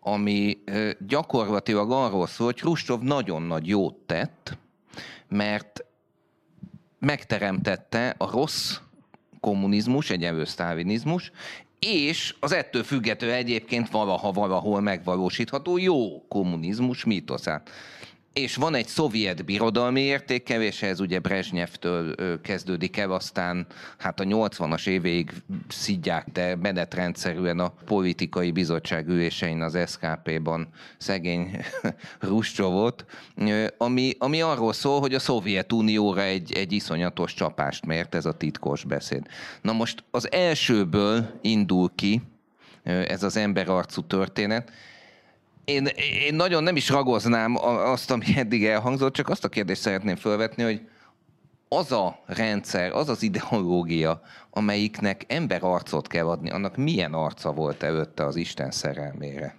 ami 0.00 0.58
gyakorlatilag 1.06 1.90
arról 1.90 2.26
szól, 2.26 2.46
hogy 2.46 2.60
Hruscsov 2.60 3.00
nagyon 3.00 3.42
nagy 3.42 3.68
jót 3.68 3.94
tett, 3.94 4.58
mert 5.28 5.84
megteremtette 6.98 8.14
a 8.18 8.30
rossz 8.30 8.76
kommunizmus, 9.40 10.10
egyenlő 10.10 10.44
sztálinizmus, 10.44 11.30
és 11.78 12.34
az 12.40 12.52
ettől 12.52 12.82
függető 12.82 13.32
egyébként 13.32 13.90
valaha 13.90 14.32
valahol 14.32 14.80
megvalósítható 14.80 15.78
jó 15.78 16.26
kommunizmus 16.28 17.04
mítoszát. 17.04 17.70
És 18.32 18.56
van 18.56 18.74
egy 18.74 18.86
szovjet 18.86 19.44
birodalmi 19.44 20.00
értékelés, 20.00 20.82
ez 20.82 21.00
ugye 21.00 21.18
Brezsnyevtől 21.18 22.14
kezdődik 22.40 22.96
el, 22.96 23.12
aztán 23.12 23.66
hát 23.98 24.20
a 24.20 24.24
80-as 24.24 24.86
évéig 24.86 25.32
szidják 25.68 26.26
de 26.32 26.56
menetrendszerűen 26.56 27.58
a 27.58 27.72
politikai 27.84 28.50
bizottság 28.50 29.08
ülésein 29.08 29.62
az 29.62 29.78
SKP-ban 29.86 30.68
szegény 30.98 31.58
Ruscsovot, 32.20 33.04
ami, 33.76 34.14
ami 34.18 34.40
arról 34.40 34.72
szól, 34.72 35.00
hogy 35.00 35.14
a 35.14 35.18
Szovjetunióra 35.18 36.22
egy, 36.22 36.52
egy 36.52 36.72
iszonyatos 36.72 37.34
csapást 37.34 37.86
mért 37.86 38.14
ez 38.14 38.26
a 38.26 38.36
titkos 38.36 38.84
beszéd. 38.84 39.26
Na 39.62 39.72
most 39.72 40.04
az 40.10 40.32
elsőből 40.32 41.38
indul 41.40 41.90
ki 41.94 42.22
ez 42.82 43.22
az 43.22 43.36
emberarcú 43.36 44.02
történet, 44.02 44.70
én, 45.64 45.86
én 46.26 46.34
nagyon 46.34 46.62
nem 46.62 46.76
is 46.76 46.88
ragoznám 46.88 47.56
azt, 47.64 48.10
ami 48.10 48.24
eddig 48.36 48.64
elhangzott, 48.64 49.12
csak 49.12 49.28
azt 49.28 49.44
a 49.44 49.48
kérdést 49.48 49.80
szeretném 49.80 50.16
felvetni, 50.16 50.62
hogy 50.62 50.80
az 51.68 51.92
a 51.92 52.22
rendszer, 52.26 52.92
az 52.92 53.08
az 53.08 53.22
ideológia, 53.22 54.20
amelyiknek 54.50 55.24
ember 55.28 55.64
arcot 55.64 56.06
kell 56.06 56.28
adni, 56.28 56.50
annak 56.50 56.76
milyen 56.76 57.12
arca 57.12 57.52
volt 57.52 57.82
előtte 57.82 58.24
az 58.24 58.36
Isten 58.36 58.70
szerelmére? 58.70 59.54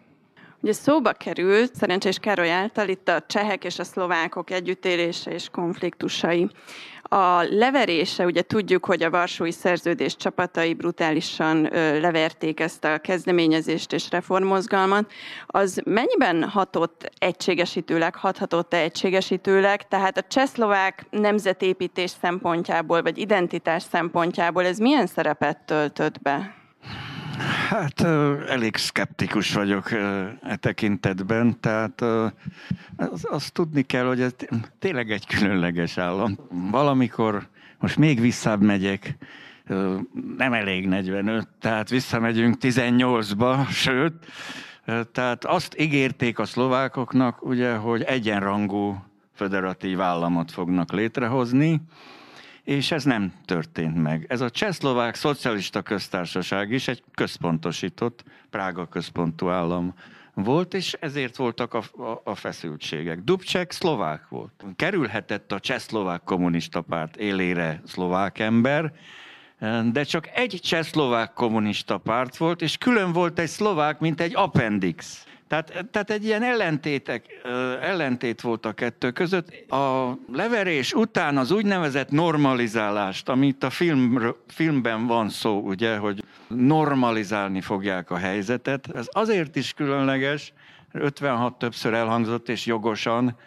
Ugye 0.62 0.74
szóba 0.74 1.12
került 1.12 1.76
Szerencsés 1.76 2.20
Károly 2.20 2.52
által 2.52 2.88
itt 2.88 3.08
a 3.08 3.24
csehek 3.28 3.64
és 3.64 3.80
a 3.80 3.84
szlovákok 3.84 4.50
együttélése 4.50 5.32
és 5.32 5.50
konfliktusai. 5.50 6.50
A 7.14 7.44
leverése, 7.50 8.26
ugye 8.26 8.42
tudjuk, 8.42 8.86
hogy 8.86 9.04
a 9.04 9.10
Varsói 9.10 9.52
Szerződés 9.52 10.16
csapatai 10.16 10.74
brutálisan 10.74 11.62
leverték 12.02 12.60
ezt 12.60 12.84
a 12.84 12.98
kezdeményezést 12.98 13.94
és 13.94 14.10
reformmozgalmat, 14.10 15.12
az 15.48 15.82
mennyiben 15.86 16.44
hatott 16.44 17.12
egységesítőleg, 17.18 18.16
hathatott-e 18.16 18.78
egységesítőleg, 18.78 19.88
tehát 19.88 20.18
a 20.18 20.28
csehszlovák 20.28 21.06
nemzetépítés 21.10 22.12
szempontjából, 22.22 23.02
vagy 23.02 23.18
identitás 23.18 23.84
szempontjából 23.84 24.66
ez 24.66 24.78
milyen 24.78 25.08
szerepet 25.08 25.58
töltött 25.66 26.22
be? 26.22 26.61
Hát 27.70 28.02
elég 28.48 28.76
szkeptikus 28.76 29.54
vagyok 29.54 29.92
e 29.92 30.56
tekintetben, 30.60 31.60
tehát 31.60 32.02
azt 32.96 33.26
az 33.26 33.50
tudni 33.52 33.82
kell, 33.82 34.06
hogy 34.06 34.22
ez 34.22 34.36
tényleg 34.80 35.12
egy 35.12 35.28
különleges 35.28 35.98
állam. 35.98 36.38
Valamikor, 36.72 37.48
most 37.80 37.98
még 37.98 38.20
visszább 38.20 38.62
megyek, 38.62 39.18
nem 40.38 40.54
elég 40.54 40.88
45, 40.88 41.48
tehát 41.60 41.90
visszamegyünk 41.90 42.56
18-ba, 42.62 43.70
sőt, 43.70 44.14
tehát 45.12 45.46
azt 45.46 45.80
ígérték 45.80 46.40
a 46.40 46.46
szlovákoknak, 46.46 47.46
ugye, 47.46 47.76
hogy 47.76 48.02
egyenrangú 48.02 49.04
federatív 49.34 50.02
államot 50.02 50.52
fognak 50.52 50.92
létrehozni, 50.92 51.82
és 52.64 52.92
ez 52.92 53.04
nem 53.04 53.34
történt 53.46 54.02
meg. 54.02 54.26
Ez 54.30 54.42
a 54.42 54.50
Csehszlovák 54.50 55.16
Szocialista 55.16 55.82
Köztársaság 55.82 56.72
is 56.72 56.88
egy 56.88 57.04
központosított, 57.14 58.24
Prága 58.50 58.86
központú 58.86 59.50
állam 59.50 59.94
volt, 60.34 60.74
és 60.74 60.94
ezért 61.00 61.36
voltak 61.36 61.74
a, 61.74 61.84
a, 62.04 62.22
a 62.24 62.36
feszültségek. 62.36 63.20
Dubček 63.20 63.72
szlovák 63.72 64.28
volt. 64.30 64.66
Kerülhetett 64.76 65.52
a 65.52 65.60
csehszlovák 65.60 66.22
kommunista 66.24 66.82
párt 66.82 67.16
élére 67.16 67.82
szlovák 67.86 68.40
ember, 68.40 68.94
de 69.92 70.04
csak 70.04 70.30
egy 70.34 70.60
csehszlovák 70.64 71.34
kommunista 71.34 71.98
párt 71.98 72.38
volt, 72.38 72.62
és 72.62 72.78
külön 72.78 73.12
volt 73.12 73.40
egy 73.40 73.48
szlovák, 73.48 74.00
mint 74.00 74.22
egy 74.22 74.36
appendix. 74.36 75.26
Tehát, 75.52 75.86
tehát 75.92 76.10
egy 76.10 76.26
ilyen 76.26 76.44
ellentétek, 76.44 77.26
ellentét 77.82 78.42
volt 78.42 78.66
a 78.66 78.72
kettő 78.72 79.12
között. 79.12 79.72
A 79.72 80.18
leverés 80.34 80.94
után 80.94 81.38
az 81.38 81.52
úgynevezett 81.52 82.10
normalizálást, 82.10 83.30
amit 83.30 83.64
a 83.64 83.70
film, 83.70 84.34
filmben 84.48 85.08
van 85.08 85.30
szó, 85.30 85.60
ugye, 85.60 85.98
hogy 85.98 86.24
normalizálni 86.48 87.62
fogják 87.62 88.12
a 88.12 88.18
helyzetet, 88.18 88.90
ez 88.96 89.08
azért 89.12 89.56
is 89.56 89.74
különleges, 89.74 90.54
56 90.92 91.58
többször 91.58 91.94
elhangzott 91.94 92.50
és 92.50 92.66
jogosan, 92.66 93.38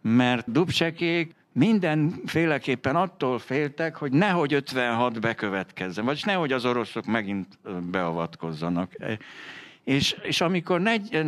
mert 0.00 0.52
Dubcsekék 0.52 1.34
mindenféleképpen 1.52 2.96
attól 2.96 3.38
féltek, 3.38 3.96
hogy 3.96 4.12
nehogy 4.12 4.52
56 4.52 5.20
bekövetkezzen, 5.20 6.04
vagyis 6.04 6.22
nehogy 6.22 6.52
az 6.52 6.64
oroszok 6.64 7.06
megint 7.06 7.58
beavatkozzanak. 7.90 8.92
És, 9.88 10.16
és 10.22 10.40
amikor 10.40 10.80
negy, 10.80 11.18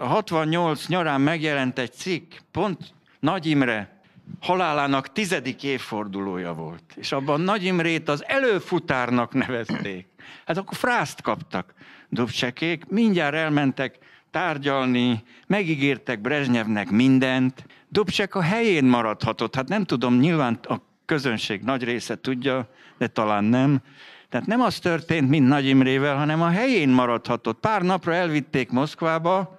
68 0.00 0.86
nyarán 0.86 1.20
megjelent 1.20 1.78
egy 1.78 1.92
cikk, 1.92 2.32
pont 2.50 2.78
Nagy 3.20 3.46
Imre 3.46 4.00
halálának 4.40 5.12
tizedik 5.12 5.62
évfordulója 5.62 6.52
volt, 6.54 6.82
és 6.96 7.12
abban 7.12 7.40
Nagy 7.40 7.64
Imrét 7.64 8.08
az 8.08 8.24
előfutárnak 8.26 9.32
nevezték. 9.32 10.06
Hát 10.46 10.56
akkor 10.56 10.76
frászt 10.76 11.22
kaptak 11.22 11.74
Dubcsekék, 12.08 12.84
mindjárt 12.88 13.34
elmentek 13.34 13.98
tárgyalni, 14.30 15.22
megígértek 15.46 16.20
Brezsnyevnek 16.20 16.90
mindent. 16.90 17.66
Dubcsek 17.88 18.34
a 18.34 18.42
helyén 18.42 18.84
maradhatott, 18.84 19.54
hát 19.54 19.68
nem 19.68 19.84
tudom, 19.84 20.18
nyilván 20.18 20.58
a 20.62 20.76
közönség 21.06 21.62
nagy 21.62 21.84
része 21.84 22.20
tudja, 22.20 22.68
de 22.98 23.06
talán 23.06 23.44
nem. 23.44 23.80
Tehát 24.28 24.46
nem 24.46 24.60
az 24.60 24.78
történt, 24.78 25.28
mint 25.28 25.48
Nagy 25.48 25.66
Imrével, 25.66 26.16
hanem 26.16 26.42
a 26.42 26.48
helyén 26.48 26.88
maradhatott. 26.88 27.60
Pár 27.60 27.82
napra 27.82 28.14
elvitték 28.14 28.70
Moszkvába, 28.70 29.58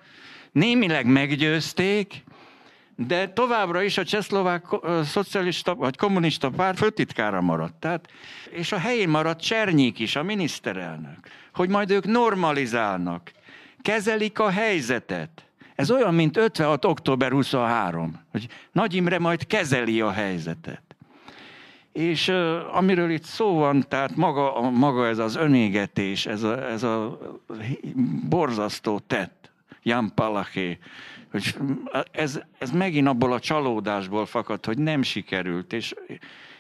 némileg 0.51 1.05
meggyőzték, 1.05 2.23
de 2.95 3.29
továbbra 3.29 3.81
is 3.81 3.97
a 3.97 4.03
csehszlovák 4.03 4.65
szocialista 5.03 5.75
vagy 5.75 5.97
kommunista 5.97 6.49
párt 6.49 6.77
főtitkára 6.77 7.41
maradt. 7.41 7.79
Tehát, 7.79 8.09
és 8.51 8.71
a 8.71 8.77
helyén 8.77 9.09
maradt 9.09 9.41
Csernyik 9.41 9.99
is, 9.99 10.15
a 10.15 10.23
miniszterelnök, 10.23 11.17
hogy 11.53 11.69
majd 11.69 11.91
ők 11.91 12.05
normalizálnak, 12.05 13.31
kezelik 13.81 14.39
a 14.39 14.49
helyzetet. 14.49 15.45
Ez 15.75 15.91
olyan, 15.91 16.13
mint 16.13 16.37
56. 16.37 16.85
október 16.85 17.31
23, 17.31 18.19
hogy 18.31 18.47
Nagy 18.71 18.93
Imre 18.93 19.19
majd 19.19 19.47
kezeli 19.47 20.01
a 20.01 20.11
helyzetet. 20.11 20.86
És 21.97 22.27
amiről 22.71 23.09
itt 23.09 23.23
szó 23.23 23.55
van, 23.55 23.85
tehát 23.87 24.15
maga, 24.15 24.69
maga 24.69 25.07
ez 25.07 25.17
az 25.17 25.35
önégetés, 25.35 26.25
ez 26.25 26.43
a, 26.43 26.69
ez 26.69 26.83
a 26.83 27.17
borzasztó 28.29 28.99
tett, 28.99 29.51
Jan 29.83 30.11
Palaché, 30.15 30.77
hogy 31.31 31.55
ez, 32.11 32.41
ez 32.57 32.71
megint 32.71 33.07
abból 33.07 33.33
a 33.33 33.39
csalódásból 33.39 34.25
fakad, 34.25 34.65
hogy 34.65 34.77
nem 34.77 35.01
sikerült, 35.01 35.73
és, 35.73 35.93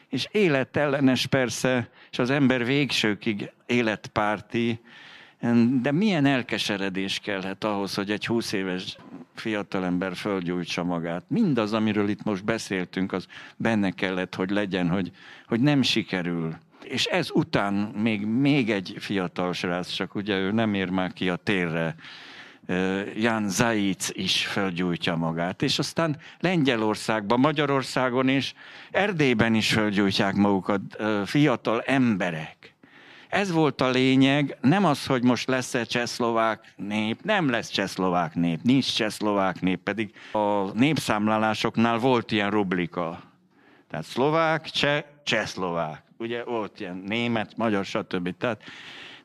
és 0.09 0.27
életellenes 0.31 1.25
persze, 1.25 1.89
és 2.11 2.19
az 2.19 2.29
ember 2.29 2.65
végsőkig 2.65 3.51
életpárti, 3.65 4.79
de 5.81 5.91
milyen 5.91 6.25
elkeseredés 6.25 7.19
kellhet 7.19 7.63
ahhoz, 7.63 7.93
hogy 7.93 8.11
egy 8.11 8.25
20 8.25 8.51
éves 8.51 8.97
fiatalember 9.35 10.15
fölgyújtsa 10.15 10.83
magát. 10.83 11.23
Mindaz, 11.27 11.73
amiről 11.73 12.09
itt 12.09 12.23
most 12.23 12.43
beszéltünk, 12.43 13.11
az 13.11 13.27
benne 13.57 13.91
kellett, 13.91 14.35
hogy 14.35 14.49
legyen, 14.49 14.89
hogy, 14.89 15.11
hogy 15.47 15.59
nem 15.59 15.81
sikerül. 15.81 16.55
És 16.83 17.05
ez 17.05 17.29
után 17.33 17.73
még, 17.73 18.25
még 18.25 18.71
egy 18.71 18.95
fiatal 18.99 19.53
srác, 19.53 19.89
csak 19.89 20.15
ugye 20.15 20.37
ő 20.37 20.51
nem 20.51 20.73
ér 20.73 20.89
már 20.89 21.13
ki 21.13 21.29
a 21.29 21.35
térre, 21.35 21.95
Jan 23.15 23.49
Zaic 23.49 24.09
is 24.13 24.45
fölgyújtja 24.45 25.15
magát, 25.15 25.61
és 25.61 25.79
aztán 25.79 26.17
Lengyelországban, 26.39 27.39
Magyarországon 27.39 28.27
és 28.27 28.53
Erdélyben 28.91 29.53
is 29.53 29.73
fölgyújtják 29.73 30.35
magukat 30.35 30.81
fiatal 31.25 31.81
emberek. 31.81 32.76
Ez 33.29 33.51
volt 33.51 33.81
a 33.81 33.89
lényeg, 33.89 34.57
nem 34.61 34.85
az, 34.85 35.05
hogy 35.05 35.23
most 35.23 35.47
lesz-e 35.47 35.83
csehszlovák 35.83 36.73
nép, 36.75 37.21
nem 37.23 37.49
lesz 37.49 37.69
csehszlovák 37.69 38.35
nép, 38.35 38.59
nincs 38.63 38.95
csehszlovák 38.95 39.61
nép, 39.61 39.79
pedig 39.79 40.13
a 40.31 40.71
népszámlálásoknál 40.73 41.97
volt 41.97 42.31
ilyen 42.31 42.49
rubrika. 42.49 43.21
Tehát 43.89 44.05
szlovák, 44.05 44.69
cseh, 44.69 45.03
csehszlovák. 45.23 46.03
Ugye 46.17 46.43
volt 46.43 46.79
ilyen 46.79 47.03
német, 47.05 47.57
magyar, 47.57 47.85
stb. 47.85 48.37
Tehát 48.37 48.61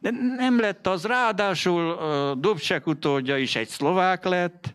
de 0.00 0.10
nem 0.36 0.60
lett 0.60 0.86
az, 0.86 1.04
ráadásul 1.04 1.90
a 1.90 2.34
Dobcsek 2.34 2.86
utódja 2.86 3.36
is 3.36 3.56
egy 3.56 3.68
szlovák 3.68 4.24
lett, 4.24 4.74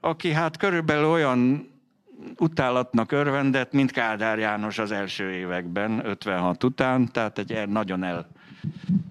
aki 0.00 0.32
hát 0.32 0.56
körülbelül 0.56 1.04
olyan 1.04 1.70
utálatnak 2.38 3.12
örvendett, 3.12 3.72
mint 3.72 3.90
Kádár 3.90 4.38
János 4.38 4.78
az 4.78 4.92
első 4.92 5.30
években, 5.30 6.06
56 6.06 6.64
után, 6.64 7.12
tehát 7.12 7.38
egy 7.38 7.68
nagyon 7.68 8.02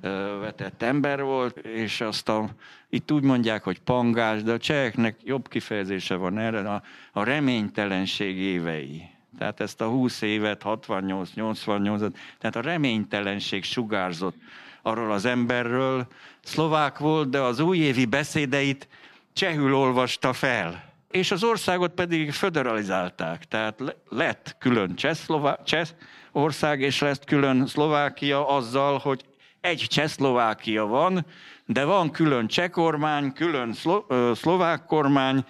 elvetett 0.02 0.82
ember 0.82 1.24
volt, 1.24 1.58
és 1.58 2.02
azt 2.02 2.30
a, 2.30 2.50
itt 2.90 3.12
úgy 3.12 3.24
mondják, 3.24 3.64
hogy 3.64 3.80
pangás, 3.80 4.44
de 4.44 4.52
a 4.52 4.58
cseheknek 4.58 5.16
jobb 5.24 5.48
kifejezése 5.48 6.16
van 6.16 6.38
erre, 6.38 6.70
a, 6.70 6.82
a 7.12 7.24
reménytelenség 7.24 8.38
évei. 8.38 9.04
Tehát 9.38 9.60
ezt 9.60 9.82
a 9.82 9.88
20 9.88 10.22
évet, 10.22 10.62
68, 10.62 11.34
88 11.34 12.02
tehát 12.40 12.56
a 12.56 12.62
reménytelenség 12.62 13.64
sugárzott 13.64 14.36
arról 14.82 15.12
az 15.12 15.26
emberről. 15.26 16.08
Szlovák 16.44 16.98
volt, 16.98 17.30
de 17.30 17.40
az 17.40 17.60
újévi 17.60 18.06
beszédeit 18.06 18.88
csehül 19.34 19.76
olvasta 19.76 20.34
fel. 20.34 20.90
És 21.12 21.32
az 21.32 21.44
országot 21.44 21.92
pedig 21.92 22.32
föderalizálták, 22.32 23.46
tehát 23.46 23.96
lett 24.10 24.56
külön 24.60 24.96
Csehszlová- 24.96 25.66
Cseh 25.66 25.88
ország, 26.32 26.82
és 26.82 27.00
lett 27.00 27.24
külön 27.24 27.68
Szlovákia 27.68 28.48
azzal, 28.48 28.98
hogy 28.98 29.24
egy 29.62 29.86
Csehszlovákia 29.90 30.86
van, 30.86 31.26
de 31.66 31.84
van 31.84 32.12
külön 32.12 32.48
cseh 32.48 32.70
kormány, 32.70 33.34
külön 33.34 33.74
szlo- 33.74 34.06
ö, 34.08 34.32
szlovák 34.36 34.86
kormány, 34.86 35.46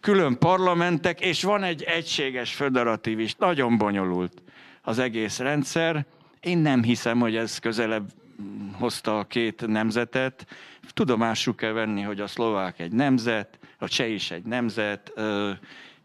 külön 0.00 0.38
parlamentek, 0.38 1.20
és 1.20 1.42
van 1.42 1.62
egy 1.62 1.82
egységes 1.82 2.54
föderatív 2.54 3.18
is. 3.18 3.34
Nagyon 3.34 3.78
bonyolult 3.78 4.42
az 4.82 4.98
egész 4.98 5.38
rendszer. 5.38 6.06
Én 6.40 6.58
nem 6.58 6.82
hiszem, 6.82 7.18
hogy 7.18 7.36
ez 7.36 7.58
közelebb 7.58 8.12
hozta 8.72 9.18
a 9.18 9.24
két 9.24 9.66
nemzetet. 9.66 10.46
Tudomásuk 10.88 11.56
kell 11.56 11.72
venni, 11.72 12.00
hogy 12.00 12.20
a 12.20 12.26
szlovák 12.26 12.80
egy 12.80 12.92
nemzet, 12.92 13.58
a 13.78 13.88
cseh 13.88 14.10
is 14.10 14.30
egy 14.30 14.44
nemzet, 14.44 15.12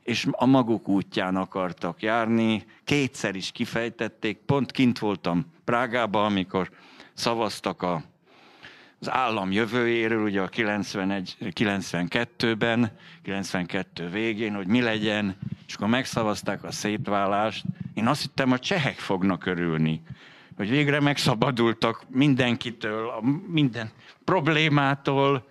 és 0.03 0.27
a 0.31 0.45
maguk 0.45 0.87
útján 0.87 1.35
akartak 1.35 2.01
járni. 2.01 2.65
Kétszer 2.83 3.35
is 3.35 3.51
kifejtették, 3.51 4.37
pont 4.45 4.71
kint 4.71 4.99
voltam 4.99 5.45
Prágában, 5.65 6.25
amikor 6.25 6.69
szavaztak 7.17 7.81
a, 7.81 8.03
az 8.99 9.09
állam 9.09 9.51
jövőjéről, 9.51 10.23
ugye 10.23 10.41
a 10.41 10.47
91, 10.47 11.37
92-ben, 11.39 12.91
92 13.23 14.09
végén, 14.09 14.55
hogy 14.55 14.67
mi 14.67 14.81
legyen, 14.81 15.37
és 15.67 15.73
akkor 15.73 15.87
megszavazták 15.87 16.63
a 16.63 16.71
szétválást. 16.71 17.63
Én 17.93 18.07
azt 18.07 18.21
hittem, 18.21 18.51
a 18.51 18.59
csehek 18.59 18.99
fognak 18.99 19.45
örülni 19.45 20.01
hogy 20.57 20.69
végre 20.69 20.99
megszabadultak 20.99 22.03
mindenkitől, 22.09 23.09
a 23.09 23.21
minden 23.47 23.91
problémától, 24.23 25.47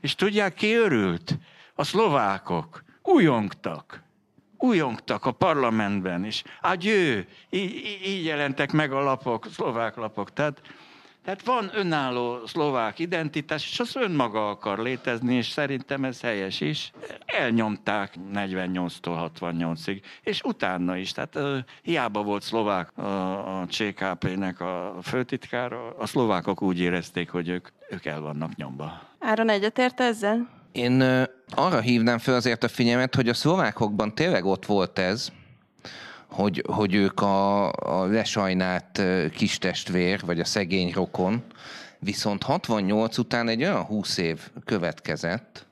és 0.00 0.14
tudják, 0.14 0.54
ki 0.54 0.74
örült? 0.74 1.38
A 1.74 1.84
szlovákok. 1.84 2.84
Újongtak. 3.02 4.02
Újongtak 4.58 5.24
a 5.24 5.32
parlamentben, 5.32 6.24
és 6.24 6.42
adjő, 6.60 7.28
így, 7.50 8.00
így 8.06 8.24
jelentek 8.24 8.72
meg 8.72 8.92
a 8.92 9.00
lapok, 9.00 9.46
szlovák 9.50 9.96
lapok. 9.96 10.32
Tehát 10.32 10.60
tehát 11.26 11.44
van 11.44 11.70
önálló 11.74 12.46
szlovák 12.46 12.98
identitás, 12.98 13.70
és 13.70 13.80
az 13.80 13.96
önmaga 13.96 14.48
akar 14.48 14.78
létezni, 14.78 15.34
és 15.34 15.48
szerintem 15.48 16.04
ez 16.04 16.20
helyes 16.20 16.60
is. 16.60 16.92
Elnyomták 17.24 18.14
48-tól 18.34 19.30
68-ig, 19.40 20.00
és 20.22 20.40
utána 20.44 20.96
is. 20.96 21.12
Tehát 21.12 21.36
uh, 21.36 21.58
hiába 21.82 22.22
volt 22.22 22.42
szlovák 22.42 22.98
a, 22.98 23.60
a 23.60 23.66
CKP-nek 23.66 24.60
a 24.60 24.96
főtitkára, 25.02 25.96
a 25.98 26.06
szlovákok 26.06 26.62
úgy 26.62 26.80
érezték, 26.80 27.30
hogy 27.30 27.48
ők, 27.48 27.68
ők 27.90 28.04
el 28.04 28.20
vannak 28.20 28.56
nyomva. 28.56 29.00
Áron 29.18 29.48
egyetért 29.48 30.00
ezzel? 30.00 30.48
Én 30.72 31.00
uh, 31.00 31.22
arra 31.54 31.80
hívnám 31.80 32.18
fel 32.18 32.34
azért 32.34 32.64
a 32.64 32.68
figyelmet, 32.68 33.14
hogy 33.14 33.28
a 33.28 33.34
szlovákokban 33.34 34.14
tényleg 34.14 34.44
ott 34.44 34.66
volt 34.66 34.98
ez, 34.98 35.32
hogy, 36.36 36.64
hogy 36.66 36.94
ők 36.94 37.20
a, 37.20 37.70
a 37.72 38.04
lesajnált 38.04 39.02
kistestvér, 39.34 40.20
vagy 40.24 40.40
a 40.40 40.44
szegény 40.44 40.92
rokon, 40.94 41.42
viszont 41.98 42.42
68 42.42 43.18
után 43.18 43.48
egy 43.48 43.62
olyan 43.62 43.82
20 43.82 44.18
év 44.18 44.40
következett, 44.64 45.66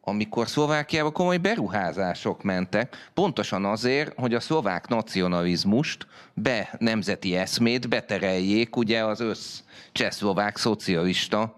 amikor 0.00 0.48
Szlovákiában 0.48 1.12
komoly 1.12 1.36
beruházások 1.36 2.42
mentek, 2.42 3.10
pontosan 3.14 3.64
azért, 3.64 4.12
hogy 4.18 4.34
a 4.34 4.40
szlovák 4.40 4.88
nacionalizmust 4.88 6.06
be 6.34 6.74
nemzeti 6.78 7.36
eszmét 7.36 7.88
betereljék 7.88 8.76
ugye 8.76 9.04
az 9.04 9.20
össz 9.20 9.60
csehszlovák 9.92 10.56
szocialista 10.56 11.56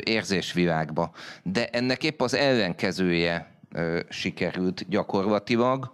érzésvilágba. 0.00 1.10
De 1.42 1.66
ennek 1.66 2.04
épp 2.04 2.20
az 2.22 2.34
ellenkezője 2.34 3.50
sikerült 4.08 4.88
gyakorlatilag. 4.88 5.92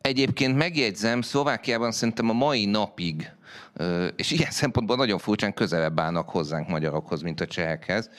Egyébként 0.00 0.56
megjegyzem, 0.56 1.22
Szlovákiában 1.22 1.92
szerintem 1.92 2.30
a 2.30 2.32
mai 2.32 2.64
napig, 2.64 3.30
és 4.16 4.30
ilyen 4.30 4.50
szempontból 4.50 4.96
nagyon 4.96 5.18
furcsán 5.18 5.54
közelebb 5.54 6.00
állnak 6.00 6.28
hozzánk 6.28 6.68
magyarokhoz, 6.68 7.22
mint 7.22 7.40
a 7.40 7.46
csehekhez, 7.46 8.10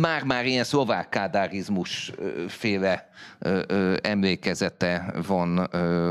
már-már 0.00 0.46
ilyen 0.46 0.64
szlovák 0.64 1.08
kádárizmus 1.08 2.12
féle 2.48 3.08
emlékezete 4.02 5.14
van 5.26 5.58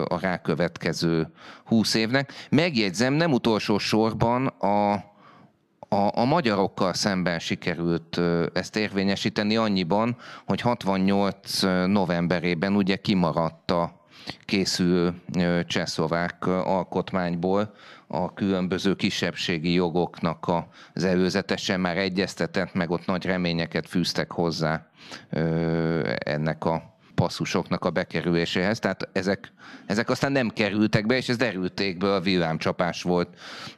a 0.04 0.20
rákövetkező 0.20 1.32
húsz 1.66 1.94
évnek. 1.94 2.34
Megjegyzem, 2.50 3.14
nem 3.14 3.32
utolsó 3.32 3.78
sorban 3.78 4.48
a, 4.48 4.92
a, 5.90 6.18
a 6.18 6.26
magyarokkal 6.26 6.94
szemben 6.94 7.40
sikerült 7.40 8.22
ezt 8.54 8.76
érvényesíteni 8.76 9.56
annyiban, 9.56 10.18
hogy 10.46 10.62
68 10.62 11.62
novemberében 11.86 12.76
ugye 12.76 12.96
kimaradt 12.96 13.72
a 13.72 14.02
készülő 14.46 15.14
csehszlovák 15.68 16.46
alkotmányból 16.46 17.74
a 18.08 18.34
különböző 18.34 18.96
kisebbségi 18.96 19.74
jogoknak 19.74 20.52
az 20.94 21.04
előzetesen 21.04 21.80
már 21.80 21.98
egyeztetett, 21.98 22.74
meg 22.74 22.90
ott 22.90 23.06
nagy 23.06 23.26
reményeket 23.26 23.88
fűztek 23.88 24.32
hozzá 24.32 24.88
ennek 26.18 26.66
a 26.66 26.93
passzusoknak 27.16 27.86
a 27.86 27.90
bekerüléséhez, 27.90 28.80
tehát 28.80 29.10
ezek, 29.12 29.52
ezek 29.86 30.10
aztán 30.10 30.32
nem 30.32 30.50
kerültek 30.50 31.06
be, 31.06 31.16
és 31.16 31.30
ez 31.30 31.38
derültékből 31.38 32.14
a 32.14 32.20
villámcsapás 32.20 33.02
volt 33.02 33.28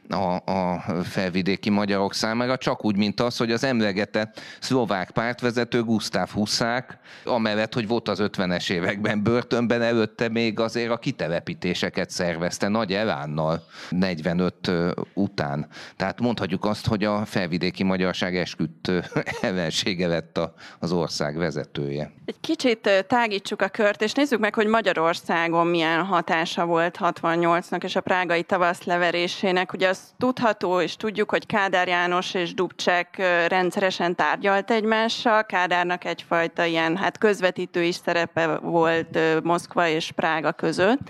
a, 0.08 0.50
a 0.50 0.84
felvidéki 1.02 1.70
magyarok 1.70 2.14
számára, 2.14 2.56
csak 2.56 2.84
úgy, 2.84 2.96
mint 2.96 3.20
az, 3.20 3.36
hogy 3.36 3.52
az 3.52 3.64
emlegetett 3.64 4.40
szlovák 4.60 5.10
pártvezető 5.10 5.82
Gustav 5.82 6.28
Huszák, 6.28 6.98
amellett, 7.24 7.74
hogy 7.74 7.86
volt 7.86 8.08
az 8.08 8.18
50-es 8.22 8.70
években 8.70 9.22
börtönben, 9.22 9.82
előtte 9.82 10.28
még 10.28 10.60
azért 10.60 10.90
a 10.90 10.96
kitelepítéseket 10.98 12.10
szervezte 12.10 12.68
nagy 12.68 12.92
elánnal 12.92 13.64
45 13.90 14.70
után. 15.14 15.66
Tehát 15.96 16.20
mondhatjuk 16.20 16.64
azt, 16.64 16.86
hogy 16.86 17.04
a 17.04 17.24
felvidéki 17.24 17.82
magyarság 17.82 18.36
esküdt 18.36 18.92
ellensége 19.40 20.06
lett 20.06 20.40
az 20.78 20.92
ország 20.92 21.36
vezetője. 21.36 22.12
Egy 22.24 22.40
kicsit 22.40 23.04
tágítsuk 23.26 23.62
a 23.62 23.68
kört, 23.68 24.02
és 24.02 24.12
nézzük 24.12 24.38
meg, 24.38 24.54
hogy 24.54 24.66
Magyarországon 24.66 25.66
milyen 25.66 26.04
hatása 26.04 26.64
volt 26.64 26.98
68-nak 27.00 27.82
és 27.82 27.96
a 27.96 28.00
prágai 28.00 28.42
tavasz 28.42 28.84
leverésének. 28.84 29.72
Ugye 29.72 29.88
az 29.88 29.98
tudható, 30.18 30.80
és 30.80 30.96
tudjuk, 30.96 31.30
hogy 31.30 31.46
Kádár 31.46 31.88
János 31.88 32.34
és 32.34 32.54
Dubcsek 32.54 33.16
rendszeresen 33.48 34.14
tárgyalt 34.14 34.70
egymással. 34.70 35.44
Kádárnak 35.44 36.04
egyfajta 36.04 36.64
ilyen 36.64 36.96
hát 36.96 37.18
közvetítő 37.18 37.82
is 37.82 37.94
szerepe 37.94 38.58
volt 38.62 39.18
Moszkva 39.42 39.88
és 39.88 40.10
Prága 40.12 40.52
között. 40.52 41.00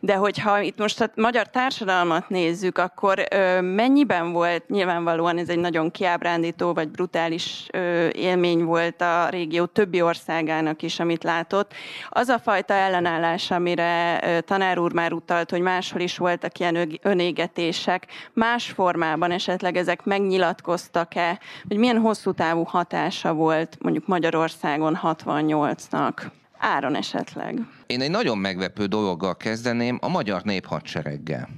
De 0.00 0.14
hogyha 0.14 0.60
itt 0.60 0.78
most 0.78 1.00
a 1.00 1.10
magyar 1.14 1.48
társadalmat 1.48 2.28
nézzük, 2.28 2.78
akkor 2.78 3.24
mennyiben 3.60 4.32
volt, 4.32 4.68
nyilvánvalóan 4.68 5.38
ez 5.38 5.48
egy 5.48 5.58
nagyon 5.58 5.90
kiábrándító 5.90 6.72
vagy 6.72 6.88
brutális 6.88 7.66
élmény 8.12 8.64
volt 8.64 9.00
a 9.00 9.28
régió 9.28 9.64
többi 9.64 10.02
országának 10.02 10.82
is, 10.82 11.00
amit 11.00 11.24
látott. 11.24 11.72
Az 12.08 12.28
a 12.28 12.38
fajta 12.38 12.74
ellenállás, 12.74 13.50
amire 13.50 14.20
tanár 14.40 14.78
úr 14.78 14.92
már 14.92 15.12
utalt, 15.12 15.50
hogy 15.50 15.60
máshol 15.60 16.00
is 16.00 16.18
voltak 16.18 16.58
ilyen 16.58 16.98
önégetések, 17.02 18.06
más 18.32 18.70
formában 18.70 19.30
esetleg 19.30 19.76
ezek 19.76 20.04
megnyilatkoztak-e, 20.04 21.38
hogy 21.68 21.76
milyen 21.76 21.98
hosszú 21.98 22.32
távú 22.32 22.62
hatása 22.62 23.32
volt 23.32 23.76
mondjuk 23.80 24.06
Magyarországon 24.06 24.98
68-nak? 25.02 26.22
Áron 26.58 26.96
esetleg. 26.96 27.58
Én 27.86 28.00
egy 28.00 28.10
nagyon 28.10 28.38
meglepő 28.38 28.86
dologgal 28.86 29.36
kezdeném, 29.36 29.98
a 30.00 30.08
magyar 30.08 30.42
néphadsereggel. 30.42 31.48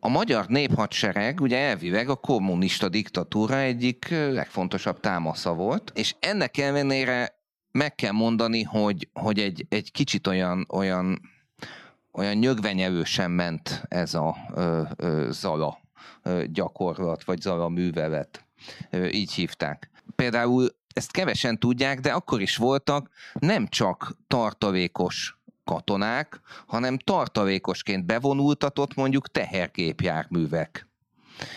A 0.00 0.08
magyar 0.08 0.46
néphadsereg 0.46 1.40
ugye 1.40 1.58
elvileg 1.58 2.08
a 2.08 2.14
kommunista 2.14 2.88
diktatúra 2.88 3.58
egyik 3.58 4.08
legfontosabb 4.08 5.00
támasza 5.00 5.54
volt, 5.54 5.92
és 5.94 6.14
ennek 6.18 6.56
ellenére 6.56 7.38
meg 7.72 7.94
kell 7.94 8.12
mondani, 8.12 8.62
hogy, 8.62 9.08
hogy 9.12 9.38
egy, 9.38 9.66
egy 9.68 9.92
kicsit 9.92 10.26
olyan, 10.26 10.66
olyan, 10.72 11.20
olyan 12.12 12.36
nyögvenyelősen 12.36 13.30
ment 13.30 13.82
ez 13.88 14.14
a 14.14 14.36
ö, 14.54 14.82
ö, 14.96 15.28
Zala 15.30 15.80
gyakorlat, 16.44 17.24
vagy 17.24 17.40
Zala 17.40 17.68
művelet. 17.68 18.44
Így 19.10 19.32
hívták. 19.32 19.90
Például 20.16 20.68
ezt 20.92 21.10
kevesen 21.10 21.58
tudják, 21.58 22.00
de 22.00 22.12
akkor 22.12 22.40
is 22.40 22.56
voltak 22.56 23.10
nem 23.38 23.68
csak 23.68 24.16
tartalékos 24.26 25.38
katonák, 25.64 26.40
hanem 26.66 26.98
tartalékosként 26.98 28.06
bevonultatott 28.06 28.94
mondjuk 28.94 29.28
tehergépjárművek. 29.28 30.88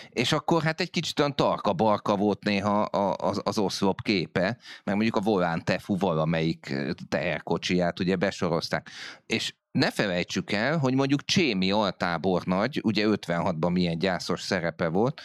És 0.08 0.32
akkor 0.32 0.62
hát 0.62 0.80
egy 0.80 0.90
kicsit 0.90 1.18
olyan 1.18 1.36
tarka-barka 1.36 2.16
volt 2.16 2.44
néha 2.44 2.82
az, 2.82 3.40
az 3.44 3.58
oszlop 3.58 4.02
képe, 4.02 4.58
meg 4.84 4.94
mondjuk 4.94 5.16
a 5.16 5.20
Volán 5.20 5.64
Tefu 5.64 5.98
valamelyik 5.98 6.74
teherkocsiját 7.08 8.00
ugye 8.00 8.16
besorozták. 8.16 8.90
És 9.26 9.54
ne 9.70 9.90
felejtsük 9.90 10.52
el, 10.52 10.78
hogy 10.78 10.94
mondjuk 10.94 11.24
Csémi 11.24 11.70
altábornagy, 11.70 12.80
ugye 12.84 13.06
56-ban 13.08 13.72
milyen 13.72 13.98
gyászos 13.98 14.40
szerepe 14.40 14.88
volt, 14.88 15.20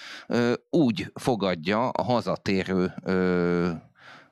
úgy 0.70 1.12
fogadja 1.14 1.90
a 1.90 2.04
hazatérő 2.04 2.94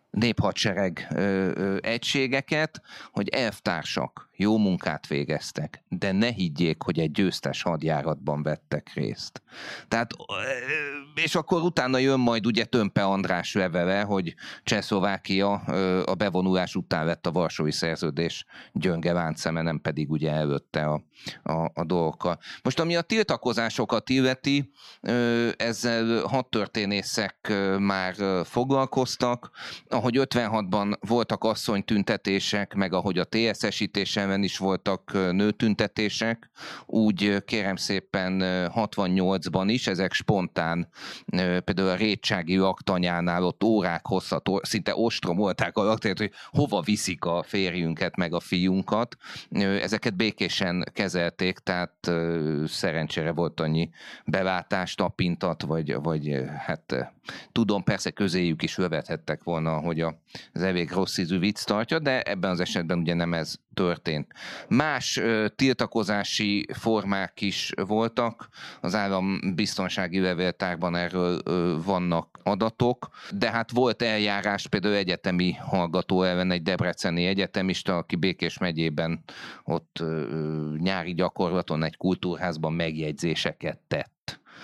néphadsereg 0.09 1.07
ö, 1.15 1.77
egységeket, 1.81 2.81
hogy 3.11 3.29
elvtársak 3.29 4.26
jó 4.37 4.57
munkát 4.57 5.07
végeztek, 5.07 5.83
de 5.89 6.11
ne 6.11 6.31
higgyék, 6.31 6.81
hogy 6.81 6.99
egy 6.99 7.11
győztes 7.11 7.61
hadjáratban 7.61 8.43
vettek 8.43 8.91
részt. 8.93 9.41
Tehát, 9.87 10.13
és 11.15 11.35
akkor 11.35 11.61
utána 11.61 11.97
jön 11.97 12.19
majd 12.19 12.45
ugye 12.45 12.65
Tömpe 12.65 13.03
András 13.03 13.53
levele, 13.53 14.01
hogy 14.01 14.35
Csehszlovákia 14.63 15.53
a 16.03 16.15
bevonulás 16.15 16.75
után 16.75 17.05
lett 17.05 17.25
a 17.25 17.31
Varsói 17.31 17.71
Szerződés 17.71 18.45
gyönge 18.73 19.13
láncszeme, 19.13 19.61
nem 19.61 19.81
pedig 19.81 20.11
ugye 20.11 20.31
előtte 20.31 20.85
a, 20.85 21.03
a, 21.43 21.71
a 21.73 21.85
dolgokkal. 21.85 22.39
Most 22.63 22.79
ami 22.79 22.95
a 22.95 23.01
tiltakozásokat 23.01 24.09
illeti, 24.09 24.71
ezzel 25.57 26.21
hat 26.21 26.49
történészek 26.49 27.53
már 27.79 28.15
foglalkoztak, 28.45 29.51
ahogy 29.87 30.15
56-ban 30.19 30.93
voltak 31.07 31.43
asszonytüntetések, 31.43 32.73
meg 32.73 32.93
ahogy 32.93 33.17
a 33.17 33.25
TSS-ítésen 33.25 34.26
ellen 34.27 34.43
is 34.43 34.57
voltak 34.57 35.11
nőtüntetések, 35.13 36.49
úgy 36.85 37.43
kérem 37.45 37.75
szépen 37.75 38.41
68-ban 38.75 39.65
is, 39.67 39.87
ezek 39.87 40.13
spontán, 40.13 40.87
például 41.63 41.89
a 41.89 41.95
Rétsági 41.95 42.57
aktanyánál 42.57 43.43
ott 43.43 43.63
órák 43.63 44.07
hosszat, 44.07 44.49
szinte 44.61 44.95
ostromolták 44.95 45.77
a 45.77 45.83
laktért, 45.83 46.17
hogy 46.17 46.31
hova 46.51 46.81
viszik 46.81 47.25
a 47.25 47.43
férjünket 47.43 48.15
meg 48.15 48.33
a 48.33 48.39
fiunkat. 48.39 49.15
Ezeket 49.81 50.15
békésen 50.15 50.83
kezelték, 50.93 51.57
tehát 51.57 52.11
szerencsére 52.65 53.31
volt 53.31 53.59
annyi 53.59 53.89
belátás, 54.25 54.95
tapintat, 54.95 55.61
vagy, 55.61 55.95
vagy 55.95 56.43
hát 56.57 57.13
tudom, 57.51 57.83
persze 57.83 58.11
közéjük 58.11 58.63
is 58.63 58.77
lövethettek 58.77 59.43
volna, 59.43 59.79
hogy 59.79 60.01
az 60.53 60.61
elég 60.61 60.91
rossz 60.91 61.17
ízű 61.17 61.39
vicc 61.39 61.63
tartja, 61.63 61.99
de 61.99 62.21
ebben 62.21 62.51
az 62.51 62.59
esetben 62.59 62.99
ugye 62.99 63.13
nem 63.13 63.33
ez 63.33 63.55
történt. 63.73 64.16
Más 64.67 65.17
ö, 65.17 65.47
tiltakozási 65.55 66.65
formák 66.73 67.41
is 67.41 67.71
voltak, 67.87 68.47
az 68.81 68.95
állam 68.95 69.39
biztonsági 69.55 70.19
levéltárban 70.19 70.95
erről 70.95 71.41
vannak 71.83 72.39
adatok, 72.43 73.09
de 73.31 73.51
hát 73.51 73.71
volt 73.71 74.01
eljárás 74.01 74.67
például 74.67 74.93
egyetemi 74.93 75.51
hallgató 75.51 76.23
ellen, 76.23 76.51
egy 76.51 76.63
debreceni 76.63 77.25
egyetemista, 77.25 77.97
aki 77.97 78.15
Békés 78.15 78.57
megyében 78.57 79.23
ott 79.63 80.03
nyári 80.77 81.13
gyakorlaton 81.13 81.83
egy 81.83 81.97
kultúrházban 81.97 82.73
megjegyzéseket 82.73 83.79
tett 83.87 84.16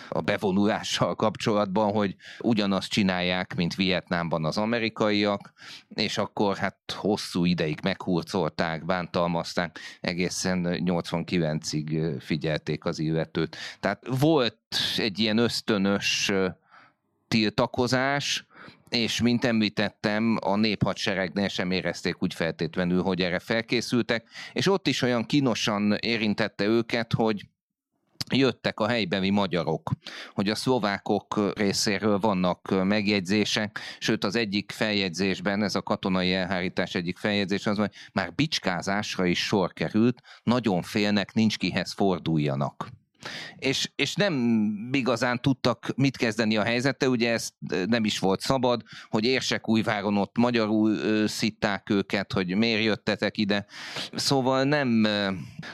a 0.09 0.21
bevonulással 0.21 1.15
kapcsolatban, 1.15 1.91
hogy 1.91 2.15
ugyanazt 2.39 2.89
csinálják, 2.89 3.55
mint 3.55 3.75
Vietnámban 3.75 4.45
az 4.45 4.57
amerikaiak, 4.57 5.53
és 5.89 6.17
akkor 6.17 6.57
hát 6.57 6.77
hosszú 6.87 7.45
ideig 7.45 7.79
meghurcolták, 7.83 8.85
bántalmazták, 8.85 9.79
egészen 10.01 10.67
89-ig 10.85 12.15
figyelték 12.19 12.85
az 12.85 12.99
illetőt. 12.99 13.55
Tehát 13.79 14.07
volt 14.19 14.57
egy 14.97 15.19
ilyen 15.19 15.37
ösztönös 15.37 16.31
tiltakozás, 17.27 18.45
és 18.89 19.21
mint 19.21 19.45
említettem, 19.45 20.37
a 20.41 20.55
néphadseregnél 20.55 21.47
sem 21.47 21.71
érezték 21.71 22.15
úgy 22.23 22.33
feltétlenül, 22.33 23.01
hogy 23.01 23.21
erre 23.21 23.39
felkészültek, 23.39 24.29
és 24.53 24.67
ott 24.67 24.87
is 24.87 25.01
olyan 25.01 25.25
kínosan 25.25 25.97
érintette 25.99 26.65
őket, 26.65 27.13
hogy 27.13 27.45
jöttek 28.31 28.79
a 28.79 28.87
helybeli 28.87 29.29
magyarok, 29.29 29.91
hogy 30.33 30.49
a 30.49 30.55
szlovákok 30.55 31.51
részéről 31.55 32.19
vannak 32.19 32.83
megjegyzések, 32.83 33.79
sőt 33.99 34.23
az 34.23 34.35
egyik 34.35 34.71
feljegyzésben, 34.71 35.63
ez 35.63 35.75
a 35.75 35.81
katonai 35.81 36.33
elhárítás 36.33 36.95
egyik 36.95 37.17
feljegyzés 37.17 37.65
az, 37.65 37.77
hogy 37.77 37.91
már 38.13 38.33
bicskázásra 38.33 39.25
is 39.25 39.45
sor 39.45 39.73
került, 39.73 40.21
nagyon 40.43 40.81
félnek, 40.81 41.33
nincs 41.33 41.57
kihez 41.57 41.93
forduljanak 41.93 43.02
és, 43.55 43.91
és 43.95 44.15
nem 44.15 44.89
igazán 44.91 45.41
tudtak 45.41 45.93
mit 45.95 46.17
kezdeni 46.17 46.57
a 46.57 46.63
helyzettel, 46.63 47.09
ugye 47.09 47.31
ez 47.31 47.49
nem 47.85 48.05
is 48.05 48.19
volt 48.19 48.41
szabad, 48.41 48.81
hogy 49.09 49.25
Érsekújváron 49.25 50.17
ott 50.17 50.37
magyarul 50.37 50.97
szitták 51.27 51.89
őket, 51.89 52.33
hogy 52.33 52.55
miért 52.55 52.83
jöttetek 52.83 53.37
ide. 53.37 53.65
Szóval 54.13 54.63
nem 54.63 55.07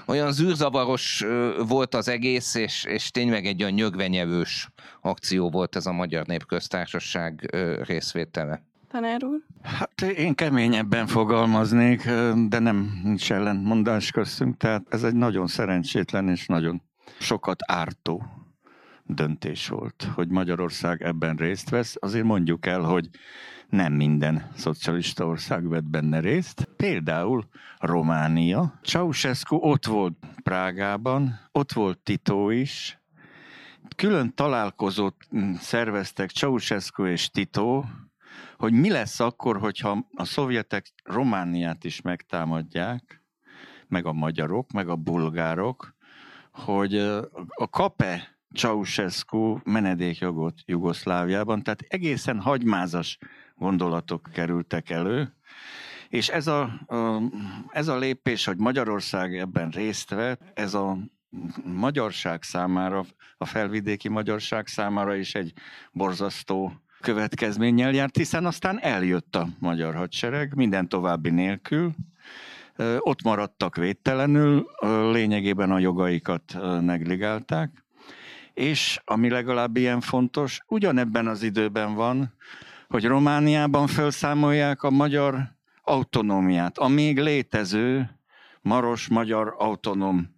olyan 0.05 0.31
zűrzavaros 0.31 1.25
volt 1.67 1.95
az 1.95 2.07
egész, 2.07 2.55
és, 2.55 2.83
és 2.83 3.12
tényleg 3.12 3.45
egy 3.45 3.62
olyan 3.62 3.73
nyögvenyevős 3.73 4.69
akció 5.01 5.49
volt 5.49 5.75
ez 5.75 5.85
a 5.85 5.91
Magyar 5.91 6.25
Népköztársaság 6.25 7.55
részvétele. 7.83 8.67
Tanár 8.91 9.23
úr? 9.23 9.39
Hát 9.62 10.01
én 10.01 10.35
keményebben 10.35 11.07
fogalmaznék, 11.07 12.03
de 12.47 12.59
nem 12.59 12.99
nincs 13.03 13.31
ellentmondás 13.31 14.12
köztünk, 14.12 14.57
tehát 14.57 14.83
ez 14.89 15.03
egy 15.03 15.15
nagyon 15.15 15.47
szerencsétlen 15.47 16.29
és 16.29 16.45
nagyon 16.45 16.81
sokat 17.19 17.60
ártó 17.65 18.24
döntés 19.04 19.67
volt, 19.67 20.08
hogy 20.13 20.28
Magyarország 20.30 21.02
ebben 21.02 21.36
részt 21.36 21.69
vesz. 21.69 21.95
Azért 22.00 22.26
mondjuk 22.26 22.65
el, 22.65 22.82
hogy 22.82 23.10
nem 23.69 23.93
minden 23.93 24.52
szocialista 24.56 25.26
ország 25.26 25.67
vett 25.67 25.84
benne 25.84 26.19
részt. 26.19 26.69
Például 26.76 27.48
Románia. 27.78 28.80
Ceausescu 28.84 29.56
ott 29.56 29.86
volt 29.86 30.17
Prágában, 30.43 31.39
ott 31.52 31.72
volt 31.72 32.00
Tito 32.00 32.50
is. 32.50 33.00
Külön 33.95 34.34
találkozót 34.36 35.15
szerveztek 35.60 36.30
Ceausescu 36.30 37.06
és 37.06 37.30
Tito, 37.30 37.84
hogy 38.58 38.74
mi 38.74 38.89
lesz 38.89 39.19
akkor, 39.19 39.58
hogyha 39.58 40.08
a 40.15 40.26
szovjetek 40.26 40.86
Romániát 41.04 41.84
is 41.84 42.02
megtámadják, 42.02 43.24
meg 43.88 44.06
a 44.06 44.13
magyarok, 44.13 44.72
meg 44.72 44.89
a 44.89 44.95
bulgárok, 44.95 45.98
hogy 46.65 46.98
a 47.56 47.69
KAPE 47.69 48.38
Ceausescu 48.56 49.58
menedékjogot 49.63 50.54
Jugoszláviában, 50.65 51.63
tehát 51.63 51.86
egészen 51.88 52.39
hagymázas 52.39 53.17
gondolatok 53.56 54.30
kerültek 54.34 54.89
elő, 54.89 55.34
és 56.10 56.30
ez 56.30 56.48
a, 56.48 56.80
ez 57.69 57.88
a 57.88 57.98
lépés, 57.98 58.45
hogy 58.45 58.58
Magyarország 58.58 59.38
ebben 59.38 59.69
részt 59.69 60.10
vett, 60.10 60.41
ez 60.54 60.74
a 60.74 60.98
magyarság 61.63 62.43
számára, 62.43 63.06
a 63.38 63.45
felvidéki 63.45 64.10
magyarság 64.10 64.67
számára 64.67 65.15
is 65.15 65.36
egy 65.36 65.54
borzasztó 65.91 66.74
következménnyel 67.02 67.93
járt, 67.93 68.17
hiszen 68.17 68.45
aztán 68.45 68.80
eljött 68.82 69.36
a 69.36 69.48
magyar 69.60 69.95
hadsereg 69.95 70.56
minden 70.56 70.89
további 70.89 71.30
nélkül, 71.30 71.93
ott 72.99 73.23
maradtak 73.23 73.75
védtelenül, 73.75 74.67
lényegében 75.11 75.71
a 75.71 75.79
jogaikat 75.79 76.57
negligálták, 76.81 77.83
és 78.53 79.01
ami 79.05 79.29
legalább 79.29 79.77
ilyen 79.77 80.01
fontos, 80.01 80.59
ugyanebben 80.67 81.27
az 81.27 81.43
időben 81.43 81.93
van, 81.93 82.33
hogy 82.87 83.05
Romániában 83.05 83.87
felszámolják 83.87 84.83
a 84.83 84.89
magyar 84.89 85.57
autonómiát, 85.83 86.77
a 86.77 86.87
még 86.87 87.19
létező 87.19 88.09
Maros 88.61 89.07
magyar 89.07 89.55
autonóm 89.57 90.37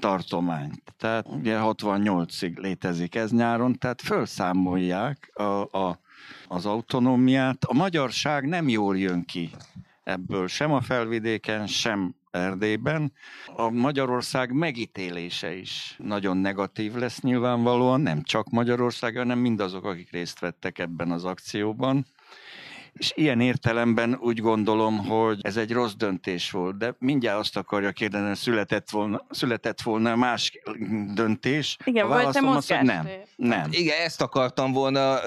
tartományt. 0.00 0.82
Tehát 0.98 1.28
ugye 1.28 1.58
68-ig 1.60 2.58
létezik 2.58 3.14
ez 3.14 3.30
nyáron, 3.30 3.78
tehát 3.78 4.02
felszámolják 4.02 5.30
a, 5.34 5.78
a, 5.78 6.00
az 6.48 6.66
autonómiát. 6.66 7.64
A 7.64 7.74
magyarság 7.74 8.46
nem 8.46 8.68
jól 8.68 8.98
jön 8.98 9.24
ki 9.24 9.50
ebből 10.04 10.48
sem 10.48 10.72
a 10.72 10.80
felvidéken, 10.80 11.66
sem 11.66 12.14
Erdélyben. 12.30 13.12
A 13.56 13.70
Magyarország 13.70 14.52
megítélése 14.52 15.54
is 15.54 15.94
nagyon 15.98 16.36
negatív 16.36 16.94
lesz 16.94 17.20
nyilvánvalóan, 17.20 18.00
nem 18.00 18.22
csak 18.22 18.50
Magyarország, 18.50 19.16
hanem 19.16 19.38
mindazok, 19.38 19.84
akik 19.84 20.10
részt 20.10 20.38
vettek 20.38 20.78
ebben 20.78 21.10
az 21.10 21.24
akcióban. 21.24 22.06
És 22.94 23.12
ilyen 23.14 23.40
értelemben 23.40 24.18
úgy 24.20 24.40
gondolom, 24.40 24.98
hogy 24.98 25.38
ez 25.42 25.56
egy 25.56 25.72
rossz 25.72 25.92
döntés 25.92 26.50
volt, 26.50 26.76
de 26.76 26.94
mindjárt 26.98 27.38
azt 27.38 27.56
akarja 27.56 27.92
kérdezni, 27.92 28.34
született 28.34 28.90
volna, 28.90 29.26
született 29.30 29.80
volna 29.80 30.16
más 30.16 30.60
döntés. 31.14 31.76
Igen, 31.84 32.06
volt-e 32.06 32.40
az, 32.40 32.66
hogy 32.66 32.82
nem. 32.82 33.08
nem. 33.36 33.68
Igen, 33.70 34.00
ezt 34.00 34.20
akartam 34.20 34.72
volna 34.72 35.18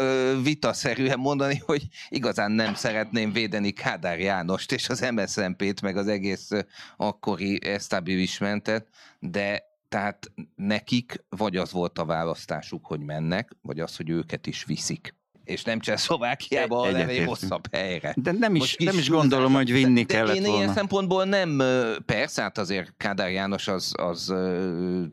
vitaszerűen 0.43 1.19
mondani, 1.19 1.62
hogy 1.65 1.88
igazán 2.10 2.51
nem 2.51 2.73
szeretném 2.73 3.32
védeni 3.32 3.71
Kádár 3.71 4.19
Jánost 4.19 4.71
és 4.71 4.89
az 4.89 5.10
MSZNP-t, 5.12 5.82
meg 5.82 5.97
az 5.97 6.08
egész 6.08 6.49
akkori 6.97 7.65
establishmentet, 7.65 8.88
de 9.19 9.63
tehát 9.89 10.32
nekik 10.56 11.23
vagy 11.30 11.56
az 11.56 11.71
volt 11.71 11.99
a 11.99 12.06
választásuk, 12.06 12.86
hogy 12.86 12.99
mennek, 12.99 13.56
vagy 13.62 13.80
az, 13.80 13.95
hogy 13.95 14.10
őket 14.10 14.47
is 14.47 14.63
viszik 14.63 15.15
és 15.47 15.63
nem 15.63 15.79
Csehszlovákiába, 15.79 16.75
hanem 16.75 17.10
egy 17.10 17.23
hosszabb 17.25 17.73
helyre. 17.73 18.13
De 18.15 18.31
nem 18.31 18.55
is, 18.55 18.75
nem 18.75 18.97
is 18.97 19.10
gondolom, 19.10 19.53
hogy 19.53 19.71
vinni 19.71 20.03
de, 20.03 20.13
kellett 20.13 20.36
én 20.36 20.41
volna. 20.41 20.57
ilyen 20.57 20.73
szempontból 20.73 21.23
nem, 21.23 21.62
persze, 22.05 22.41
hát 22.41 22.57
azért 22.57 22.93
Kádár 22.97 23.31
János 23.31 23.67
az, 23.67 23.93
az 23.97 24.25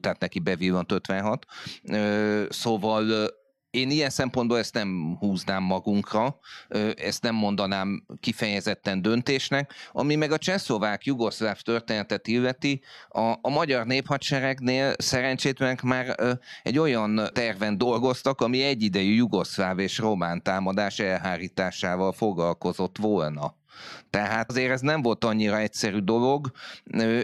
tehát 0.00 0.18
neki 0.18 0.38
bevillant 0.38 0.92
56, 0.92 1.44
szóval 2.48 3.28
én 3.74 3.90
ilyen 3.90 4.10
szempontból 4.10 4.58
ezt 4.58 4.74
nem 4.74 5.16
húznám 5.18 5.62
magunkra, 5.62 6.38
ezt 6.96 7.22
nem 7.22 7.34
mondanám 7.34 8.06
kifejezetten 8.20 9.02
döntésnek, 9.02 9.72
ami 9.92 10.14
meg 10.14 10.32
a 10.32 10.38
csehszlovák 10.38 11.04
jugoszláv 11.04 11.60
történetet 11.60 12.26
illeti, 12.26 12.82
a, 13.08 13.32
a 13.40 13.48
magyar 13.48 13.86
néphadseregnél 13.86 14.94
szerencsétlenek 14.98 15.82
már 15.82 16.14
egy 16.62 16.78
olyan 16.78 17.20
terven 17.32 17.78
dolgoztak, 17.78 18.40
ami 18.40 18.62
egyidejű 18.62 19.14
jugoszláv 19.14 19.78
és 19.78 19.98
román 19.98 20.42
támadás 20.42 20.98
elhárításával 20.98 22.12
foglalkozott 22.12 22.98
volna. 22.98 23.54
Tehát 24.10 24.50
azért 24.50 24.70
ez 24.70 24.80
nem 24.80 25.02
volt 25.02 25.24
annyira 25.24 25.58
egyszerű 25.58 25.98
dolog, 25.98 26.50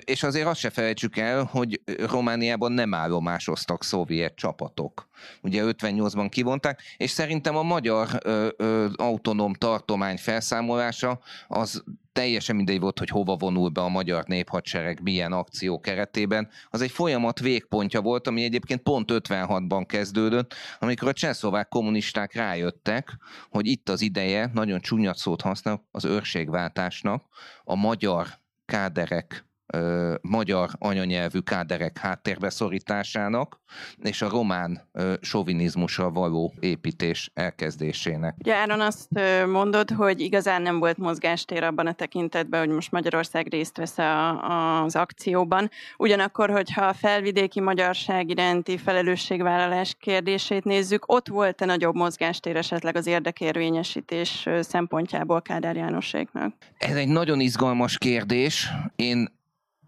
és 0.05 0.23
azért 0.23 0.47
azt 0.47 0.61
se 0.61 0.71
felejtsük 0.71 1.17
el, 1.17 1.45
hogy 1.45 1.81
Romániában 1.99 2.73
nem 2.73 2.95
állomásoztak 2.95 3.85
szovjet 3.85 4.35
csapatok. 4.35 5.09
Ugye 5.43 5.63
58-ban 5.67 6.27
kivonták, 6.31 6.83
és 6.97 7.11
szerintem 7.11 7.57
a 7.57 7.63
magyar 7.63 8.09
ö, 8.25 8.49
ö, 8.57 8.87
autonóm 8.97 9.55
tartomány 9.55 10.19
felszámolása 10.19 11.21
az 11.49 11.83
teljesen 12.21 12.57
mindegy 12.57 12.81
volt, 12.81 12.99
hogy 12.99 13.09
hova 13.09 13.37
vonul 13.37 13.69
be 13.69 13.81
a 13.81 13.89
magyar 13.89 14.25
néphadsereg, 14.25 15.03
milyen 15.03 15.33
akció 15.33 15.81
keretében. 15.81 16.49
Az 16.69 16.81
egy 16.81 16.91
folyamat 16.91 17.41
végpontja 17.41 18.01
volt, 18.01 18.27
ami 18.27 18.43
egyébként 18.45 18.83
pont 18.83 19.11
56-ban 19.13 19.85
kezdődött, 19.87 20.55
amikor 20.79 21.09
a 21.09 21.13
csehszlovák 21.13 21.69
kommunisták 21.69 22.35
rájöttek, 22.35 23.17
hogy 23.51 23.67
itt 23.67 23.89
az 23.89 24.01
ideje, 24.01 24.51
nagyon 24.53 24.81
csúnyat 24.81 25.17
szót 25.17 25.41
használ, 25.41 25.89
az 25.91 26.05
őrségváltásnak, 26.05 27.25
a 27.65 27.75
magyar 27.75 28.27
káderek 28.65 29.50
ö, 29.73 30.15
magyar 30.23 30.69
anyanyelvű 30.79 31.39
káderek 31.39 31.99
háttérbeszorításának 31.99 33.61
és 34.03 34.23
a 34.23 34.29
román 34.29 34.89
ö, 34.93 35.15
sovinizmusra 35.21 36.11
való 36.11 36.53
építés 36.61 37.31
elkezdésének. 37.35 38.35
Ugye 38.39 38.55
Áron 38.55 38.81
azt 38.81 39.09
mondod, 39.47 39.91
hogy 39.91 40.21
igazán 40.21 40.63
nem 40.63 40.79
volt 40.79 40.97
mozgástér 40.97 41.63
abban 41.63 41.87
a 41.87 41.93
tekintetben, 41.93 42.61
hogy 42.61 42.75
most 42.75 42.91
Magyarország 42.91 43.47
részt 43.49 43.77
vesz 43.77 43.99
a, 43.99 44.83
az 44.83 44.97
akcióban. 44.97 45.71
Ugyanakkor, 45.97 46.51
hogyha 46.51 46.85
a 46.85 46.93
felvidéki 46.93 47.61
magyarság 47.61 48.31
iránti 48.31 48.79
felelősségvállalás 48.79 49.97
kérdését 50.01 50.65
nézzük, 50.65 51.13
ott 51.13 51.29
volt-e 51.29 51.65
nagyobb 51.65 51.95
mozgástér 51.95 52.57
esetleg 52.57 52.97
az 52.97 53.07
érdekérvényesítés 53.07 54.49
szempontjából 54.61 55.43
Kádár 55.43 55.77
Jánoséknak? 55.77 56.55
Ez 56.79 56.97
egy 56.97 57.09
nagyon 57.09 57.41
izgalmas 57.41 57.99
kérdés. 57.99 58.69
Én 58.97 59.39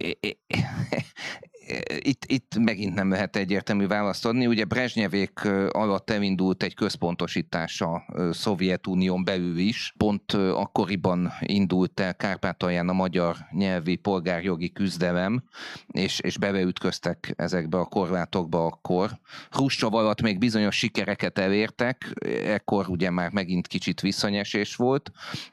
it, 0.02 0.38
itt, 1.98 2.24
itt 2.26 2.58
megint 2.58 2.94
nem 2.94 3.10
lehet 3.10 3.36
egyértelmű 3.36 3.86
választ 3.86 4.26
adni. 4.26 4.46
Ugye 4.46 4.64
Brezsnyevék 4.64 5.44
alatt 5.70 6.10
elindult 6.10 6.62
egy 6.62 6.74
központosítás 6.74 7.80
a 7.80 8.04
Szovjetunión 8.32 9.24
belül 9.24 9.58
is. 9.58 9.94
Pont 9.96 10.32
akkoriban 10.32 11.32
indult 11.40 12.00
el 12.00 12.16
Kárpátalján 12.16 12.88
a 12.88 12.92
magyar 12.92 13.36
nyelvi 13.50 13.96
polgárjogi 13.96 14.72
küzdelem, 14.72 15.42
és, 15.86 16.20
és 16.20 16.38
beveütköztek 16.38 17.34
ezekbe 17.36 17.78
a 17.78 17.84
korlátokba 17.84 18.66
akkor. 18.66 19.10
Hruscsov 19.50 19.94
alatt 19.94 20.22
még 20.22 20.38
bizonyos 20.38 20.76
sikereket 20.76 21.38
elértek, 21.38 22.12
ekkor 22.44 22.88
ugye 22.88 23.10
már 23.10 23.30
megint 23.30 23.66
kicsit 23.66 24.00
visszanyesés 24.00 24.76
volt. 24.76 25.10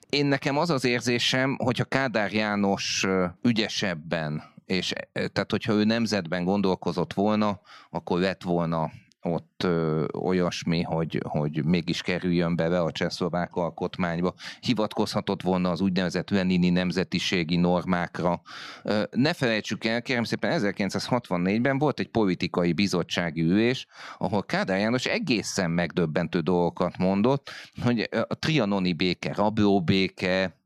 Én 0.10 0.26
nekem 0.26 0.58
az 0.58 0.70
az 0.70 0.86
érzésem, 0.86 1.58
hogyha 1.64 1.84
Kádár 1.84 2.34
János 2.34 3.06
ügyesebben 3.42 4.58
és 4.70 4.94
tehát 5.14 5.52
hogyha 5.52 5.74
ő 5.74 5.84
nemzetben 5.84 6.44
gondolkozott 6.44 7.14
volna, 7.14 7.60
akkor 7.90 8.20
lett 8.20 8.44
volna 8.44 8.92
ott 9.22 9.64
ö, 9.64 10.06
olyasmi, 10.18 10.82
hogy, 10.82 11.22
hogy 11.24 11.66
mégis 11.66 12.02
kerüljön 12.02 12.56
be 12.56 12.82
a 12.82 12.92
csehszlovák 12.92 13.56
alkotmányba. 13.56 14.34
Hivatkozhatott 14.60 15.42
volna 15.42 15.70
az 15.70 15.82
úgynevezett 15.82 16.30
Lenini 16.30 16.70
nemzetiségi 16.70 17.56
normákra. 17.56 18.42
Ö, 18.84 19.04
ne 19.12 19.34
felejtsük 19.34 19.86
el, 19.86 20.02
kérem 20.02 20.24
szépen, 20.24 20.60
1964-ben 20.62 21.78
volt 21.78 22.00
egy 22.00 22.10
politikai 22.10 22.74
bizottsági 22.74 23.42
ülés, 23.42 23.88
ahol 24.18 24.44
Kádár 24.44 24.80
János 24.80 25.06
egészen 25.06 25.72
megdöbbentő 25.72 26.40
dolgokat 26.40 26.98
mondott, 26.98 27.50
hogy 27.84 28.10
a 28.28 28.36
trianoni 28.36 28.94
béke, 28.94 29.34
rablóbéke, 29.34 30.59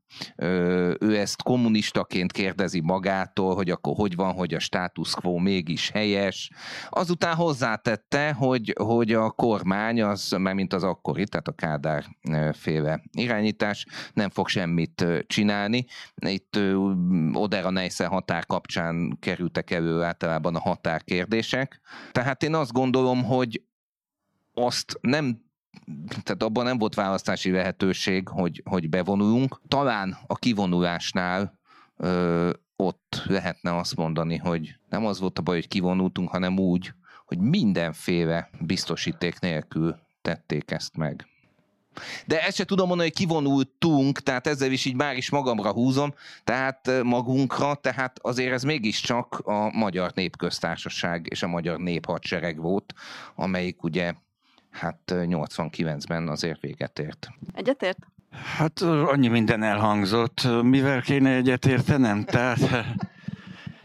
ő 0.98 1.16
ezt 1.16 1.42
kommunistaként 1.42 2.32
kérdezi 2.32 2.80
magától, 2.80 3.54
hogy 3.54 3.70
akkor 3.70 3.94
hogy 3.96 4.14
van, 4.14 4.32
hogy 4.32 4.54
a 4.54 4.58
status 4.58 5.14
quo 5.14 5.38
mégis 5.38 5.90
helyes. 5.90 6.50
Azután 6.88 7.34
hozzátette, 7.34 8.32
hogy, 8.32 8.74
hogy 8.78 9.12
a 9.12 9.30
kormány, 9.30 10.02
az, 10.02 10.30
mert 10.38 10.56
mint 10.56 10.72
az 10.72 10.82
akkori, 10.82 11.24
tehát 11.24 11.48
a 11.48 11.52
Kádár 11.52 12.04
féle 12.52 13.02
irányítás 13.12 13.86
nem 14.12 14.30
fog 14.30 14.48
semmit 14.48 15.04
csinálni. 15.26 15.84
Itt 16.14 16.58
Odera 17.32 17.70
Neisse 17.70 18.06
határ 18.06 18.46
kapcsán 18.46 19.16
kerültek 19.20 19.70
elő 19.70 20.02
általában 20.02 20.54
a 20.54 20.60
határkérdések. 20.60 21.80
Tehát 22.12 22.42
én 22.42 22.54
azt 22.54 22.72
gondolom, 22.72 23.24
hogy 23.24 23.62
azt 24.54 24.98
nem 25.00 25.42
tehát 26.22 26.42
abban 26.42 26.64
nem 26.64 26.78
volt 26.78 26.94
választási 26.94 27.50
lehetőség, 27.50 28.28
hogy, 28.28 28.62
hogy 28.64 28.88
bevonuljunk. 28.88 29.60
Talán 29.68 30.16
a 30.26 30.34
kivonulásnál 30.34 31.58
ö, 31.96 32.50
ott 32.76 33.22
lehetne 33.26 33.76
azt 33.76 33.96
mondani, 33.96 34.36
hogy 34.36 34.76
nem 34.88 35.06
az 35.06 35.20
volt 35.20 35.38
a 35.38 35.42
baj, 35.42 35.54
hogy 35.54 35.68
kivonultunk, 35.68 36.30
hanem 36.30 36.58
úgy, 36.58 36.92
hogy 37.26 37.38
mindenféle 37.38 38.50
biztosíték 38.60 39.38
nélkül 39.38 39.96
tették 40.22 40.70
ezt 40.70 40.96
meg. 40.96 41.26
De 42.26 42.42
ezt 42.42 42.56
se 42.56 42.64
tudom 42.64 42.88
mondani, 42.88 43.08
hogy 43.08 43.18
kivonultunk, 43.18 44.20
tehát 44.20 44.46
ezzel 44.46 44.72
is 44.72 44.84
így 44.84 44.94
már 44.94 45.16
is 45.16 45.30
magamra 45.30 45.72
húzom, 45.72 46.14
tehát 46.44 46.90
magunkra, 47.02 47.74
tehát 47.74 48.18
azért 48.22 48.52
ez 48.52 48.62
mégiscsak 48.62 49.38
a 49.44 49.70
Magyar 49.72 50.12
Népköztársaság 50.14 51.26
és 51.30 51.42
a 51.42 51.48
Magyar 51.48 51.78
Néphadsereg 51.78 52.60
volt, 52.60 52.94
amelyik 53.34 53.82
ugye 53.82 54.12
hát 54.74 54.98
89-ben 55.06 56.28
azért 56.28 56.60
véget 56.60 56.98
ért. 56.98 57.28
Egyetért? 57.54 57.98
Hát 58.56 58.80
annyi 58.80 59.28
minden 59.28 59.62
elhangzott, 59.62 60.62
mivel 60.62 61.02
kéne 61.02 61.34
egyetértenem, 61.34 62.24
tehát 62.24 62.86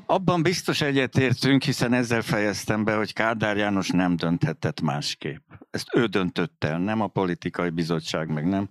abban 0.06 0.42
biztos 0.42 0.82
egyetértünk, 0.82 1.64
hiszen 1.64 1.94
ezzel 1.94 2.22
fejeztem 2.22 2.84
be, 2.84 2.96
hogy 2.96 3.14
Kádár 3.14 3.58
János 3.58 3.90
nem 3.90 4.16
dönthetett 4.16 4.82
másképp. 4.82 5.52
Ezt 5.72 5.88
ő 5.96 6.06
döntött 6.06 6.64
el, 6.64 6.80
nem 6.80 7.02
a 7.02 7.08
politikai 7.08 7.70
bizottság, 7.70 8.28
meg 8.28 8.48
nem 8.48 8.70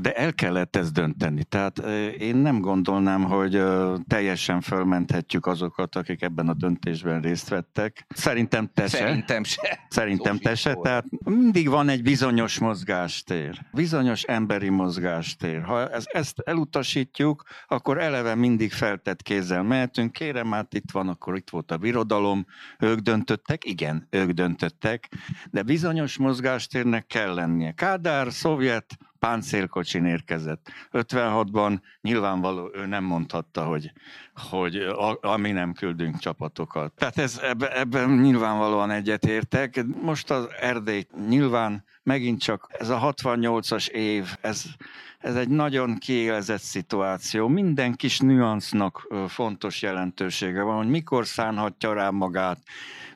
de 0.00 0.12
el 0.14 0.34
kellett 0.34 0.76
ezt 0.76 0.92
dönteni. 0.92 1.44
Tehát 1.44 1.78
én 2.18 2.36
nem 2.36 2.60
gondolnám, 2.60 3.22
hogy 3.22 3.62
teljesen 4.06 4.60
fölmenthetjük 4.60 5.46
azokat, 5.46 5.96
akik 5.96 6.22
ebben 6.22 6.48
a 6.48 6.54
döntésben 6.54 7.20
részt 7.20 7.48
vettek. 7.48 8.06
Szerintem 8.08 8.70
te 8.74 8.88
se. 8.88 8.96
Szerintem 8.96 9.44
se. 9.44 9.80
Szerintem 9.88 10.38
te 10.38 10.54
se. 10.54 10.74
Tehát 10.74 11.04
mindig 11.24 11.68
van 11.68 11.88
egy 11.88 12.02
bizonyos 12.02 12.58
mozgástér. 12.58 13.66
Bizonyos 13.72 14.22
emberi 14.22 14.68
mozgástér. 14.68 15.62
Ha 15.62 15.88
ezt 15.88 16.38
elutasítjuk, 16.44 17.42
akkor 17.66 17.98
eleve 17.98 18.34
mindig 18.34 18.72
feltett 18.72 19.22
kézzel 19.22 19.62
mehetünk. 19.62 20.12
Kérem, 20.12 20.52
hát 20.52 20.74
itt 20.74 20.90
van, 20.92 21.08
akkor 21.08 21.36
itt 21.36 21.50
volt 21.50 21.70
a 21.70 21.76
birodalom. 21.76 22.46
Ők 22.78 22.98
döntöttek? 22.98 23.64
Igen, 23.64 24.06
ők 24.10 24.30
döntöttek. 24.30 25.08
De 25.50 25.62
bizonyos 25.62 26.16
mozgástérnek 26.16 27.06
kell 27.06 27.34
lennie. 27.34 27.72
Kádár, 27.72 28.32
szovjet, 28.32 28.98
páncélkocsin 29.26 30.04
érkezett. 30.04 30.70
56-ban 30.92 31.78
nyilvánvaló 32.00 32.70
ő 32.74 32.86
nem 32.86 33.04
mondhatta, 33.04 33.64
hogy, 33.64 33.92
hogy 34.50 34.76
a, 34.76 35.18
ami 35.20 35.50
nem 35.50 35.72
küldünk 35.72 36.18
csapatokat. 36.18 36.92
Tehát 36.92 37.18
ez, 37.18 37.40
ebben 37.42 37.70
ebbe 37.72 38.04
nyilvánvalóan 38.04 38.90
egyetértek. 38.90 39.84
Most 40.02 40.30
az 40.30 40.48
Erdély 40.60 41.06
nyilván 41.28 41.84
megint 42.02 42.40
csak 42.40 42.66
ez 42.78 42.88
a 42.88 43.14
68-as 43.16 43.88
év, 43.88 44.36
ez, 44.40 44.64
ez 45.18 45.36
egy 45.36 45.48
nagyon 45.48 45.98
kiélezett 45.98 46.60
szituáció. 46.60 47.48
Minden 47.48 47.94
kis 47.94 48.18
nüansznak 48.18 49.08
fontos 49.28 49.82
jelentősége 49.82 50.62
van, 50.62 50.76
hogy 50.76 50.88
mikor 50.88 51.26
szánhatja 51.26 51.92
rá 51.92 52.10
magát, 52.10 52.58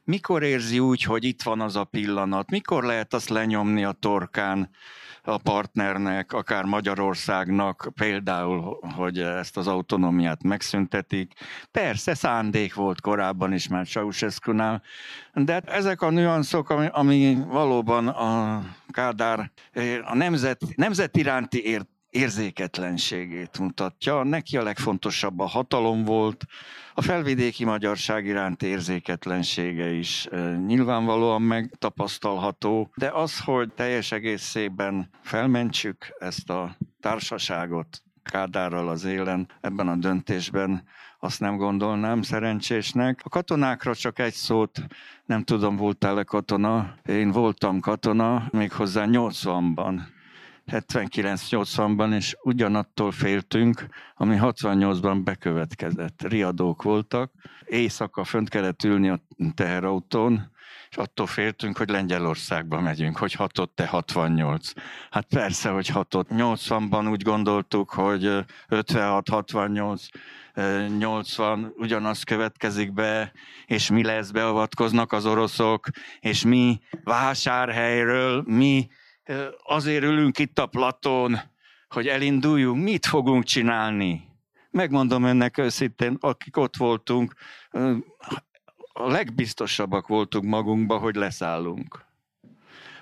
mikor 0.04 0.42
érzi 0.42 0.78
úgy, 0.78 1.02
hogy 1.02 1.24
itt 1.24 1.42
van 1.42 1.60
az 1.60 1.76
a 1.76 1.84
pillanat, 1.84 2.50
mikor 2.50 2.84
lehet 2.84 3.14
azt 3.14 3.28
lenyomni 3.28 3.84
a 3.84 3.92
torkán, 3.92 4.70
a 5.26 5.38
partnernek, 5.38 6.32
akár 6.32 6.64
Magyarországnak, 6.64 7.88
például, 7.94 8.78
hogy 8.96 9.18
ezt 9.18 9.56
az 9.56 9.66
autonómiát 9.66 10.42
megszüntetik. 10.42 11.32
Persze 11.70 12.14
szándék 12.14 12.74
volt 12.74 13.00
korábban 13.00 13.52
is 13.52 13.68
már 13.68 13.86
Ceausescu-nál, 13.86 14.82
de 15.34 15.52
hát 15.52 15.68
ezek 15.68 16.02
a 16.02 16.10
nüanszok, 16.10 16.70
ami, 16.70 16.88
ami 16.90 17.38
valóban 17.46 18.08
a 18.08 18.62
Kádár 18.88 19.50
a 20.04 20.14
nemzet, 20.14 20.60
nemzet 20.76 21.16
iránti 21.16 21.64
ért, 21.66 21.88
érzéketlenségét 22.16 23.58
mutatja. 23.58 24.22
Neki 24.22 24.56
a 24.56 24.62
legfontosabb 24.62 25.38
a 25.38 25.46
hatalom 25.46 26.04
volt, 26.04 26.44
a 26.94 27.02
felvidéki 27.02 27.64
magyarság 27.64 28.26
iránt 28.26 28.62
érzéketlensége 28.62 29.92
is 29.92 30.28
nyilvánvalóan 30.66 31.42
megtapasztalható, 31.42 32.90
de 32.94 33.10
az, 33.10 33.40
hogy 33.40 33.72
teljes 33.72 34.12
egészében 34.12 35.10
felmentsük 35.22 36.16
ezt 36.18 36.50
a 36.50 36.76
társaságot 37.00 38.02
Kádárral 38.22 38.88
az 38.88 39.04
élen 39.04 39.48
ebben 39.60 39.88
a 39.88 39.96
döntésben, 39.96 40.82
azt 41.18 41.40
nem 41.40 41.56
gondolnám 41.56 42.22
szerencsésnek. 42.22 43.20
A 43.24 43.28
katonákra 43.28 43.94
csak 43.94 44.18
egy 44.18 44.32
szót, 44.32 44.86
nem 45.24 45.42
tudom, 45.42 45.76
voltál-e 45.76 46.22
katona? 46.22 46.94
Én 47.06 47.30
voltam 47.30 47.80
katona, 47.80 48.48
méghozzá 48.50 49.04
80-ban 49.08 50.00
79-80-ban, 50.72 52.14
és 52.14 52.36
ugyanattól 52.42 53.12
féltünk, 53.12 53.86
ami 54.14 54.36
68-ban 54.40 55.20
bekövetkezett. 55.24 56.22
Riadók 56.22 56.82
voltak, 56.82 57.32
éjszaka 57.64 58.24
fönt 58.24 58.48
kellett 58.48 58.84
ülni 58.84 59.08
a 59.08 59.20
teherautón, 59.54 60.54
és 60.90 60.96
attól 60.96 61.26
féltünk, 61.26 61.76
hogy 61.76 61.88
Lengyelországba 61.88 62.80
megyünk, 62.80 63.16
hogy 63.16 63.32
hatott-e 63.32 63.86
68. 63.86 64.72
Hát 65.10 65.26
persze, 65.28 65.70
hogy 65.70 65.88
hatott. 65.88 66.28
80-ban 66.30 67.10
úgy 67.10 67.22
gondoltuk, 67.22 67.90
hogy 67.90 68.44
56-68 68.68 70.08
80 70.98 71.72
ugyanaz 71.76 72.22
következik 72.22 72.92
be, 72.92 73.32
és 73.66 73.90
mi 73.90 74.04
lesz, 74.04 74.30
beavatkoznak 74.30 75.12
az 75.12 75.26
oroszok, 75.26 75.88
és 76.20 76.44
mi 76.44 76.80
vásárhelyről, 77.04 78.42
mi 78.46 78.88
azért 79.64 80.04
ülünk 80.04 80.38
itt 80.38 80.58
a 80.58 80.66
platón, 80.66 81.38
hogy 81.88 82.08
elinduljunk, 82.08 82.82
mit 82.82 83.06
fogunk 83.06 83.44
csinálni? 83.44 84.24
Megmondom 84.70 85.24
önnek 85.24 85.58
őszintén, 85.58 86.16
akik 86.20 86.56
ott 86.56 86.76
voltunk, 86.76 87.34
a 88.92 89.08
legbiztosabbak 89.08 90.06
voltunk 90.06 90.44
magunkba, 90.44 90.98
hogy 90.98 91.14
leszállunk. 91.14 92.04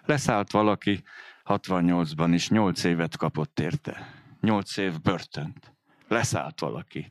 Leszállt 0.05 0.51
valaki 0.51 1.03
68-ban 1.45 2.31
is, 2.33 2.49
8 2.49 2.85
évet 2.85 3.17
kapott 3.17 3.61
érte. 3.61 4.23
8 4.41 4.77
év 4.77 5.01
börtönt. 5.01 5.75
Leszállt 6.09 6.61
valaki. 6.61 7.11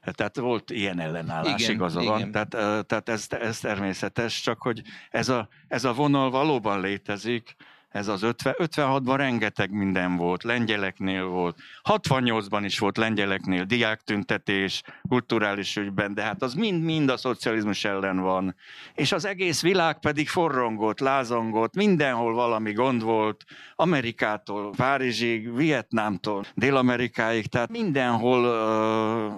Tehát 0.00 0.36
volt 0.36 0.70
ilyen 0.70 1.00
ellenállás, 1.00 1.60
igen, 1.60 1.74
igaza 1.74 2.00
igen. 2.00 2.12
van. 2.12 2.30
Tehát, 2.30 2.86
tehát 2.86 3.08
ez, 3.08 3.26
ez 3.30 3.58
természetes, 3.58 4.40
csak 4.40 4.62
hogy 4.62 4.82
ez 5.10 5.28
a, 5.28 5.48
ez 5.68 5.84
a 5.84 5.92
vonal 5.92 6.30
valóban 6.30 6.80
létezik, 6.80 7.56
ez 7.90 8.08
az 8.08 8.22
50, 8.22 8.54
56-ban 8.58 9.14
rengeteg 9.16 9.70
minden 9.70 10.16
volt, 10.16 10.42
lengyeleknél 10.42 11.24
volt, 11.24 11.58
68-ban 11.84 12.60
is 12.64 12.78
volt 12.78 12.96
lengyeleknél 12.96 13.64
diáktüntetés, 13.64 14.82
kulturális 15.08 15.76
ügyben, 15.76 16.14
de 16.14 16.22
hát 16.22 16.42
az 16.42 16.54
mind-mind 16.54 17.08
a 17.08 17.16
szocializmus 17.16 17.84
ellen 17.84 18.20
van. 18.20 18.54
És 18.94 19.12
az 19.12 19.24
egész 19.24 19.62
világ 19.62 19.98
pedig 19.98 20.28
forrongott, 20.28 21.00
lázongott, 21.00 21.74
mindenhol 21.74 22.34
valami 22.34 22.72
gond 22.72 23.02
volt, 23.02 23.44
Amerikától, 23.74 24.70
Párizsig, 24.76 25.54
Vietnámtól, 25.54 26.44
Dél-Amerikáig, 26.54 27.46
tehát 27.46 27.70
mindenhol 27.70 28.44
uh, 28.44 29.32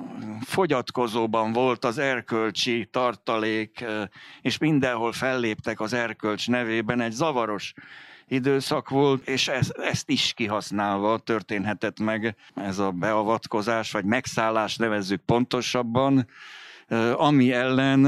fogyatkozóban 0.44 1.53
volt 1.53 1.84
az 1.84 1.98
erkölcsi 1.98 2.88
tartalék, 2.90 3.78
uh, 3.82 4.03
és 4.40 4.59
mindenhol 4.59 5.12
felléptek 5.12 5.80
az 5.80 5.92
erkölcs 5.92 6.48
nevében 6.48 7.00
egy 7.00 7.12
zavaros 7.12 7.74
időszak 8.32 8.88
volt, 8.88 9.28
és 9.28 9.48
ez, 9.48 9.72
ezt 9.76 10.10
is 10.10 10.32
kihasználva 10.32 11.18
történhetett 11.18 12.00
meg 12.00 12.36
ez 12.54 12.78
a 12.78 12.90
beavatkozás, 12.90 13.90
vagy 13.90 14.04
megszállás 14.04 14.76
nevezzük 14.76 15.20
pontosabban, 15.20 16.26
ami 17.16 17.52
ellen 17.52 18.04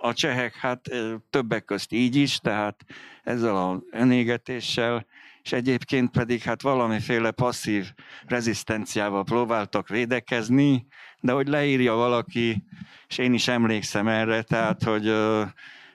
a, 0.00 0.12
csehek 0.12 0.54
hát 0.54 0.88
többek 1.30 1.64
közt 1.64 1.92
így 1.92 2.16
is, 2.16 2.38
tehát 2.38 2.84
ezzel 3.22 3.56
a 3.56 3.82
önégetéssel, 3.90 5.06
és 5.42 5.52
egyébként 5.52 6.10
pedig 6.10 6.42
hát 6.42 6.62
valamiféle 6.62 7.30
passzív 7.30 7.92
rezisztenciával 8.26 9.24
próbáltak 9.24 9.88
védekezni, 9.88 10.86
de 11.20 11.32
hogy 11.32 11.48
leírja 11.48 11.94
valaki, 11.94 12.64
és 13.08 13.18
én 13.18 13.32
is 13.32 13.48
emlékszem 13.48 14.08
erre, 14.08 14.42
tehát 14.42 14.82
hogy, 14.82 15.12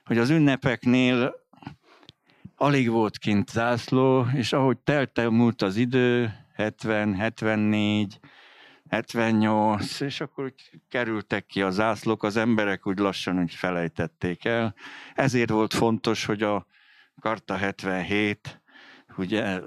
hogy 0.06 0.18
az 0.18 0.30
ünnepeknél 0.30 1.46
alig 2.60 2.90
volt 2.90 3.18
kint 3.18 3.50
zászló, 3.50 4.28
és 4.34 4.54
ahogy 4.54 4.78
telte 4.78 5.30
múlt 5.30 5.62
az 5.62 5.76
idő, 5.76 6.34
70, 6.54 7.16
74, 7.16 8.20
78, 8.90 10.00
és 10.00 10.22
akkor 10.22 10.44
úgy 10.44 10.80
kerültek 10.90 11.46
ki 11.46 11.62
a 11.62 11.70
zászlók, 11.70 12.24
az 12.24 12.38
emberek 12.38 12.88
úgy 12.88 13.00
lassan 13.00 13.40
úgy 13.40 13.54
felejtették 13.54 14.46
el. 14.46 14.76
Ezért 15.16 15.50
volt 15.50 15.74
fontos, 15.74 16.26
hogy 16.26 16.44
a 16.44 16.66
Karta 17.20 17.56
77 17.56 18.62
ugye 19.18 19.60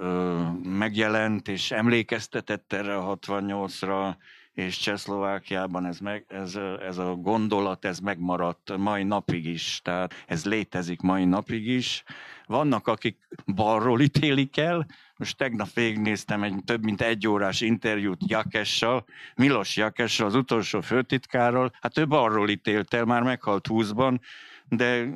megjelent, 0.63 1.47
és 1.47 1.71
emlékeztetett 1.71 2.73
erre 2.73 2.97
a 2.97 3.17
68-ra, 3.17 4.15
és 4.53 4.77
Csehszlovákiában 4.77 5.85
ez, 5.85 5.99
meg, 5.99 6.25
ez, 6.27 6.55
ez 6.87 6.97
a 6.97 7.15
gondolat, 7.15 7.85
ez 7.85 7.99
megmaradt 7.99 8.77
mai 8.77 9.03
napig 9.03 9.45
is, 9.45 9.79
tehát 9.83 10.13
ez 10.27 10.45
létezik 10.45 11.01
mai 11.01 11.25
napig 11.25 11.67
is. 11.67 12.03
Vannak, 12.45 12.87
akik 12.87 13.17
balról 13.45 14.01
ítélik 14.01 14.57
el, 14.57 14.85
most 15.17 15.37
tegnap 15.37 15.73
végignéztem 15.73 16.43
egy 16.43 16.55
több 16.65 16.83
mint 16.83 17.01
egy 17.01 17.27
órás 17.27 17.61
interjút 17.61 18.21
Jakessal, 18.25 19.05
Milos 19.35 19.77
Jakessal, 19.77 20.27
az 20.27 20.35
utolsó 20.35 20.81
főtitkáról, 20.81 21.71
hát 21.81 21.97
ő 21.97 22.07
balról 22.07 22.49
ítélt 22.49 22.93
el, 22.93 23.05
már 23.05 23.23
meghalt 23.23 23.67
húszban, 23.67 24.21
de 24.69 25.07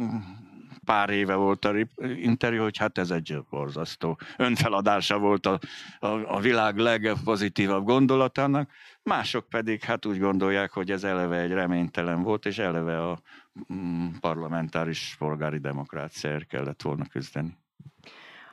pár 0.85 1.09
éve 1.09 1.35
volt 1.35 1.65
a 1.65 1.73
interjú, 2.15 2.61
hogy 2.61 2.77
hát 2.77 2.97
ez 2.97 3.11
egy 3.11 3.37
borzasztó 3.49 4.19
önfeladása 4.37 5.17
volt 5.17 5.45
a, 5.45 5.59
a, 5.99 6.07
a 6.07 6.39
világ 6.39 6.77
legpozitívabb 6.77 7.85
gondolatának, 7.85 8.69
mások 9.05 9.49
pedig 9.49 9.81
hát 9.81 10.05
úgy 10.05 10.19
gondolják, 10.19 10.71
hogy 10.71 10.91
ez 10.91 11.03
eleve 11.03 11.39
egy 11.39 11.51
reménytelen 11.51 12.21
volt, 12.21 12.45
és 12.45 12.57
eleve 12.57 13.09
a 13.09 13.19
mm, 13.73 14.07
parlamentáris 14.19 15.15
polgári 15.19 15.57
demokráciáért 15.57 16.47
kellett 16.47 16.81
volna 16.81 17.05
küzdeni. 17.05 17.57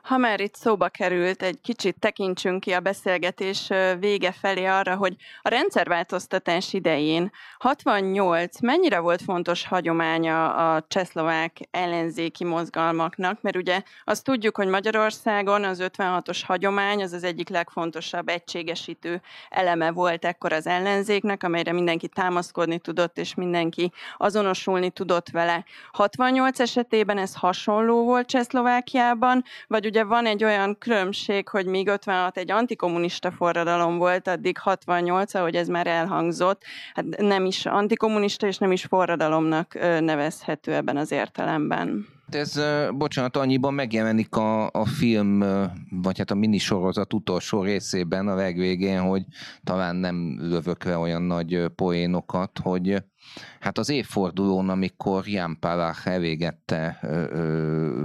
Ha 0.03 0.17
már 0.17 0.41
itt 0.41 0.55
szóba 0.55 0.89
került, 0.89 1.43
egy 1.43 1.61
kicsit 1.61 1.99
tekintsünk 1.99 2.61
ki 2.61 2.73
a 2.73 2.81
beszélgetés 2.81 3.69
vége 3.99 4.33
felé 4.33 4.65
arra, 4.65 4.97
hogy 4.97 5.17
a 5.43 5.49
rendszerváltoztatás 5.49 6.73
idején 6.73 7.31
68 7.59 8.61
mennyire 8.61 8.99
volt 8.99 9.23
fontos 9.23 9.67
hagyománya 9.67 10.55
a 10.55 10.85
csehszlovák 10.89 11.57
ellenzéki 11.71 12.45
mozgalmaknak, 12.45 13.43
mert 13.43 13.57
ugye 13.57 13.83
azt 14.05 14.25
tudjuk, 14.25 14.57
hogy 14.57 14.69
Magyarországon 14.69 15.65
az 15.65 15.79
56-os 15.83 16.41
hagyomány 16.47 17.03
az 17.03 17.13
az 17.13 17.25
egyik 17.25 17.49
legfontosabb 17.49 18.29
egységesítő 18.29 19.23
eleme 19.49 19.91
volt 19.91 20.25
ekkor 20.25 20.53
az 20.53 20.67
ellenzéknek, 20.67 21.43
amelyre 21.43 21.73
mindenki 21.73 22.09
támaszkodni 22.09 22.79
tudott, 22.79 23.19
és 23.19 23.35
mindenki 23.35 23.93
azonosulni 24.17 24.91
tudott 24.91 25.29
vele. 25.29 25.65
68 25.93 26.61
esetében 26.61 27.19
ez 27.19 27.35
hasonló 27.35 28.05
volt 28.05 28.27
Csehszlovákiában, 28.27 29.45
vagy 29.67 29.91
ugye 29.93 30.05
van 30.05 30.27
egy 30.27 30.45
olyan 30.45 30.79
különbség, 30.79 31.49
hogy 31.49 31.67
míg 31.67 31.89
56 31.89 32.37
egy 32.37 32.51
antikommunista 32.51 33.31
forradalom 33.31 33.99
volt, 33.99 34.29
addig 34.29 34.59
68, 34.59 35.35
ahogy 35.35 35.55
ez 35.55 35.69
már 35.69 35.87
elhangzott, 35.87 36.63
hát 36.95 37.05
nem 37.19 37.45
is 37.45 37.67
antikommunista 37.67 38.47
és 38.47 38.59
nem 38.59 38.73
is 38.73 38.85
forradalomnak 38.85 39.75
nevezhető 40.01 40.75
ebben 40.75 40.97
az 40.97 41.13
értelemben. 41.13 42.07
Ez, 42.29 42.61
bocsánat, 42.95 43.37
annyiban 43.37 43.75
megjelenik 43.75 44.37
a, 44.37 44.71
a 44.71 44.87
film, 44.87 45.39
vagy 45.91 46.19
hát 46.19 46.31
a 46.31 46.35
minisorozat 46.35 47.13
utolsó 47.13 47.63
részében, 47.63 48.29
a 48.29 48.35
legvégén, 48.35 49.01
hogy 49.01 49.23
talán 49.65 49.97
nem 49.97 50.39
lövök 50.41 50.85
le 50.85 50.97
olyan 50.97 51.23
nagy 51.23 51.67
poénokat, 51.75 52.59
hogy 52.63 53.03
Hát 53.61 53.79
az 53.79 53.89
évfordulón, 53.89 54.69
amikor 54.69 55.29
Jan 55.29 55.57
Palach 55.61 56.07
elvégette 56.09 57.01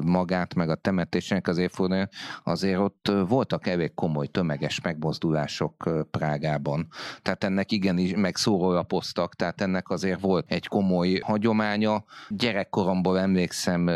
magát, 0.06 0.56
meg 0.56 0.70
a 0.70 0.76
temetésnek 0.76 1.48
az 1.48 1.58
évfordulón, 1.58 2.10
azért 2.44 2.80
ott 2.80 3.12
voltak 3.28 3.68
elég 3.68 3.94
komoly 3.94 4.28
tömeges 4.28 4.82
megmozdulások 4.82 5.90
Prágában. 6.12 6.88
Tehát 7.22 7.44
ennek 7.44 7.72
igenis 7.72 8.16
megszórólapoztak, 8.16 9.36
tehát 9.36 9.62
ennek 9.62 9.90
azért 9.90 10.20
volt 10.20 10.46
egy 10.52 10.68
komoly 10.68 11.20
hagyománya. 11.24 12.04
Gyerekkoromból 12.30 13.20
emlékszem, 13.20 13.90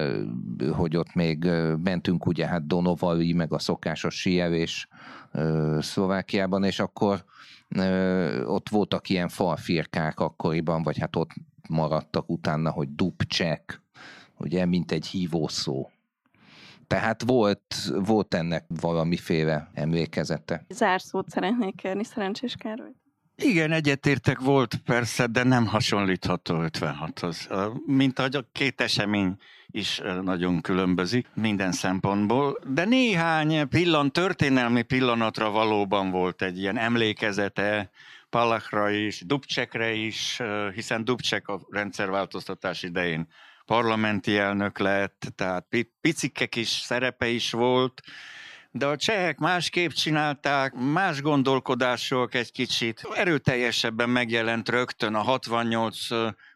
hogy 0.71 0.97
ott 0.97 1.13
még 1.13 1.49
mentünk 1.83 2.25
ugye 2.25 2.47
hát 2.47 2.67
Donovali, 2.67 3.33
meg 3.33 3.53
a 3.53 3.59
szokásos 3.59 4.19
síelés 4.19 4.87
Szlovákiában, 5.79 6.63
és 6.63 6.79
akkor 6.79 7.23
ott 8.45 8.69
voltak 8.69 9.09
ilyen 9.09 9.29
falfirkák 9.29 10.19
akkoriban, 10.19 10.83
vagy 10.83 10.97
hát 10.99 11.15
ott 11.15 11.29
maradtak 11.69 12.29
utána, 12.29 12.71
hogy 12.71 12.95
dubcsek, 12.95 13.81
ugye, 14.37 14.65
mint 14.65 14.91
egy 14.91 15.05
hívószó. 15.05 15.89
Tehát 16.87 17.23
volt, 17.23 17.75
volt 18.05 18.33
ennek 18.33 18.65
valamiféle 18.67 19.69
emlékezete. 19.73 20.65
Zárszót 20.69 21.29
szeretnék 21.29 21.75
kérni, 21.75 22.03
Szerencsés 22.03 22.55
Károly. 22.55 22.91
Igen, 23.43 23.71
egyetértek 23.71 24.39
volt 24.39 24.75
persze, 24.85 25.27
de 25.27 25.43
nem 25.43 25.65
hasonlítható 25.65 26.55
56-hoz. 26.57 27.47
Mint 27.85 28.19
ahogy 28.19 28.35
a 28.35 28.45
két 28.51 28.81
esemény 28.81 29.35
is 29.67 30.01
nagyon 30.21 30.61
különbözik 30.61 31.27
minden 31.33 31.71
szempontból, 31.71 32.59
de 32.65 32.85
néhány 32.85 33.67
pillan, 33.67 34.11
történelmi 34.11 34.81
pillanatra 34.81 35.49
valóban 35.49 36.11
volt 36.11 36.41
egy 36.41 36.59
ilyen 36.59 36.77
emlékezete, 36.77 37.89
Palachra 38.29 38.89
is, 38.89 39.21
Dubcsekre 39.25 39.93
is, 39.93 40.39
hiszen 40.73 41.03
Dubcsek 41.03 41.47
a 41.47 41.61
rendszerváltoztatás 41.69 42.83
idején 42.83 43.27
parlamenti 43.65 44.37
elnök 44.37 44.79
lett, 44.79 45.33
tehát 45.35 45.65
picikek 46.01 46.55
is 46.55 46.67
szerepe 46.67 47.27
is 47.27 47.51
volt, 47.51 48.01
de 48.73 48.85
a 48.85 48.95
csehek 48.95 49.37
másképp 49.37 49.89
csinálták, 49.89 50.73
más 50.73 51.21
gondolkodások 51.21 52.33
egy 52.33 52.51
kicsit. 52.51 53.07
Erőteljesebben 53.15 54.09
megjelent 54.09 54.69
rögtön 54.69 55.15
a 55.15 55.21
68 55.21 55.97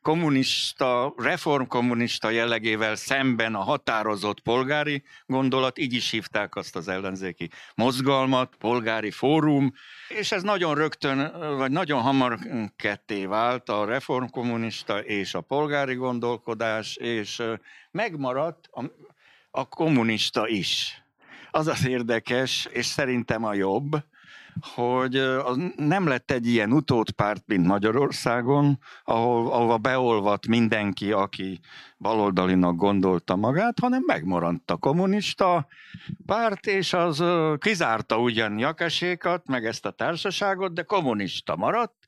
kommunista, 0.01 1.13
reformkommunista 1.18 2.30
jellegével 2.30 2.95
szemben 2.95 3.55
a 3.55 3.63
határozott 3.63 4.39
polgári 4.39 5.03
gondolat, 5.26 5.80
így 5.80 5.93
is 5.93 6.09
hívták 6.09 6.55
azt 6.55 6.76
az 6.76 6.88
ellenzéki 6.88 7.49
mozgalmat, 7.76 8.55
polgári 8.59 9.11
fórum, 9.11 9.74
és 10.07 10.32
ez 10.32 10.43
nagyon 10.43 10.76
rögtön, 10.76 11.32
vagy 11.57 11.72
nagyon 11.72 12.01
hamar 12.01 12.39
ketté 12.76 13.26
vált 13.26 13.70
a 13.70 13.86
reformkommunista 13.86 14.99
és 15.03 15.34
a 15.34 15.41
polgári 15.41 15.95
gondolkodás, 15.95 16.95
és 16.95 17.43
megmaradt 17.91 18.70
a, 18.72 18.84
a 19.51 19.66
kommunista 19.66 20.47
is 20.47 21.05
az 21.56 21.68
az 21.68 21.88
érdekes, 21.88 22.68
és 22.72 22.86
szerintem 22.86 23.43
a 23.43 23.53
jobb, 23.53 23.95
hogy 24.62 25.22
nem 25.76 26.08
lett 26.08 26.32
egy 26.32 26.47
ilyen 26.47 26.72
utódpárt, 26.72 27.43
mint 27.45 27.66
Magyarországon, 27.66 28.80
ahol, 29.03 29.51
ahova 29.51 29.78
beolvadt 29.78 30.47
mindenki, 30.47 31.12
aki 31.12 31.60
baloldalinak 31.97 32.76
gondolta 32.76 33.36
magát, 33.36 33.80
hanem 33.80 34.03
megmaradt 34.06 34.72
a 34.72 34.78
kommunista 34.78 35.68
párt, 36.26 36.68
és 36.68 36.93
az 36.93 37.24
kizárta 37.58 38.20
ugyan 38.20 38.60
Jakasékat, 38.60 39.47
meg 39.47 39.66
ezt 39.66 39.86
a 39.86 39.91
társaságot, 39.91 40.74
de 40.74 40.84
kommunista 40.84 41.56
maradt, 41.56 42.06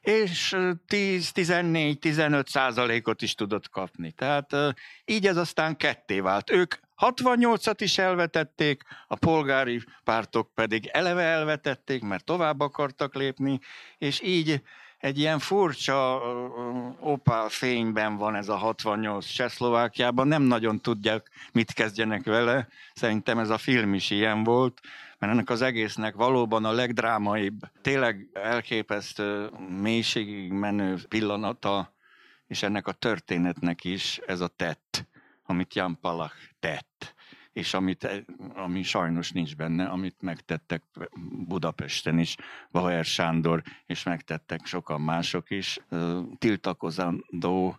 és 0.00 0.56
10-14-15 0.88 2.46
százalékot 2.46 3.22
is 3.22 3.34
tudott 3.34 3.68
kapni. 3.68 4.12
Tehát 4.12 4.56
így 5.04 5.26
ez 5.26 5.36
aztán 5.36 5.76
ketté 5.76 6.20
vált. 6.20 6.50
Ők 6.50 6.74
68-at 7.00 7.76
is 7.78 7.98
elvetették, 7.98 8.82
a 9.06 9.14
polgári 9.14 9.82
pártok 10.04 10.54
pedig 10.54 10.86
eleve 10.92 11.22
elvetették, 11.22 12.02
mert 12.02 12.24
tovább 12.24 12.60
akartak 12.60 13.14
lépni, 13.14 13.60
és 13.98 14.20
így 14.22 14.62
egy 14.98 15.18
ilyen 15.18 15.38
furcsa 15.38 16.20
opál 17.00 17.48
fényben 17.48 18.16
van 18.16 18.34
ez 18.34 18.48
a 18.48 18.56
68 18.56 19.26
Csehszlovákiában, 19.26 20.28
nem 20.28 20.42
nagyon 20.42 20.80
tudják, 20.80 21.30
mit 21.52 21.72
kezdjenek 21.72 22.24
vele. 22.24 22.68
Szerintem 22.94 23.38
ez 23.38 23.50
a 23.50 23.58
film 23.58 23.94
is 23.94 24.10
ilyen 24.10 24.44
volt, 24.44 24.80
mert 25.18 25.32
ennek 25.32 25.50
az 25.50 25.62
egésznek 25.62 26.14
valóban 26.14 26.64
a 26.64 26.72
legdrámaibb, 26.72 27.60
tényleg 27.82 28.28
elképesztő 28.32 29.50
mélységig 29.80 30.52
menő 30.52 30.98
pillanata, 31.08 31.94
és 32.46 32.62
ennek 32.62 32.86
a 32.86 32.92
történetnek 32.92 33.84
is 33.84 34.20
ez 34.26 34.40
a 34.40 34.48
tett, 34.48 34.85
amit 35.46 35.74
Jan 35.74 36.00
Palach 36.00 36.36
tett 36.60 37.14
és 37.56 37.74
amit, 37.74 38.24
ami 38.54 38.82
sajnos 38.82 39.32
nincs 39.32 39.56
benne, 39.56 39.84
amit 39.84 40.16
megtettek 40.20 40.82
Budapesten 41.46 42.18
is, 42.18 42.36
Bauer 42.70 43.04
Sándor, 43.04 43.62
és 43.86 44.02
megtettek 44.02 44.66
sokan 44.66 45.00
mások 45.00 45.50
is, 45.50 45.78
tiltakozandó 46.38 47.76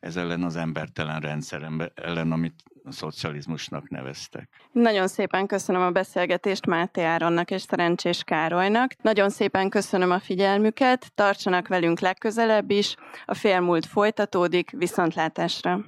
ez 0.00 0.16
ellen 0.16 0.42
az 0.42 0.56
embertelen 0.56 1.20
rendszer 1.20 1.70
ellen, 1.94 2.32
amit 2.32 2.62
a 2.84 2.92
szocializmusnak 2.92 3.88
neveztek. 3.88 4.48
Nagyon 4.72 5.08
szépen 5.08 5.46
köszönöm 5.46 5.82
a 5.82 5.90
beszélgetést 5.90 6.66
Máté 6.66 7.02
Áronnak 7.02 7.50
és 7.50 7.62
Szerencsés 7.62 8.22
Károlynak. 8.22 8.94
Nagyon 9.02 9.30
szépen 9.30 9.68
köszönöm 9.68 10.10
a 10.10 10.20
figyelmüket, 10.20 11.12
tartsanak 11.14 11.68
velünk 11.68 12.00
legközelebb 12.00 12.70
is. 12.70 12.96
A 13.24 13.34
félmúlt 13.34 13.86
folytatódik, 13.86 14.70
viszontlátásra! 14.70 15.84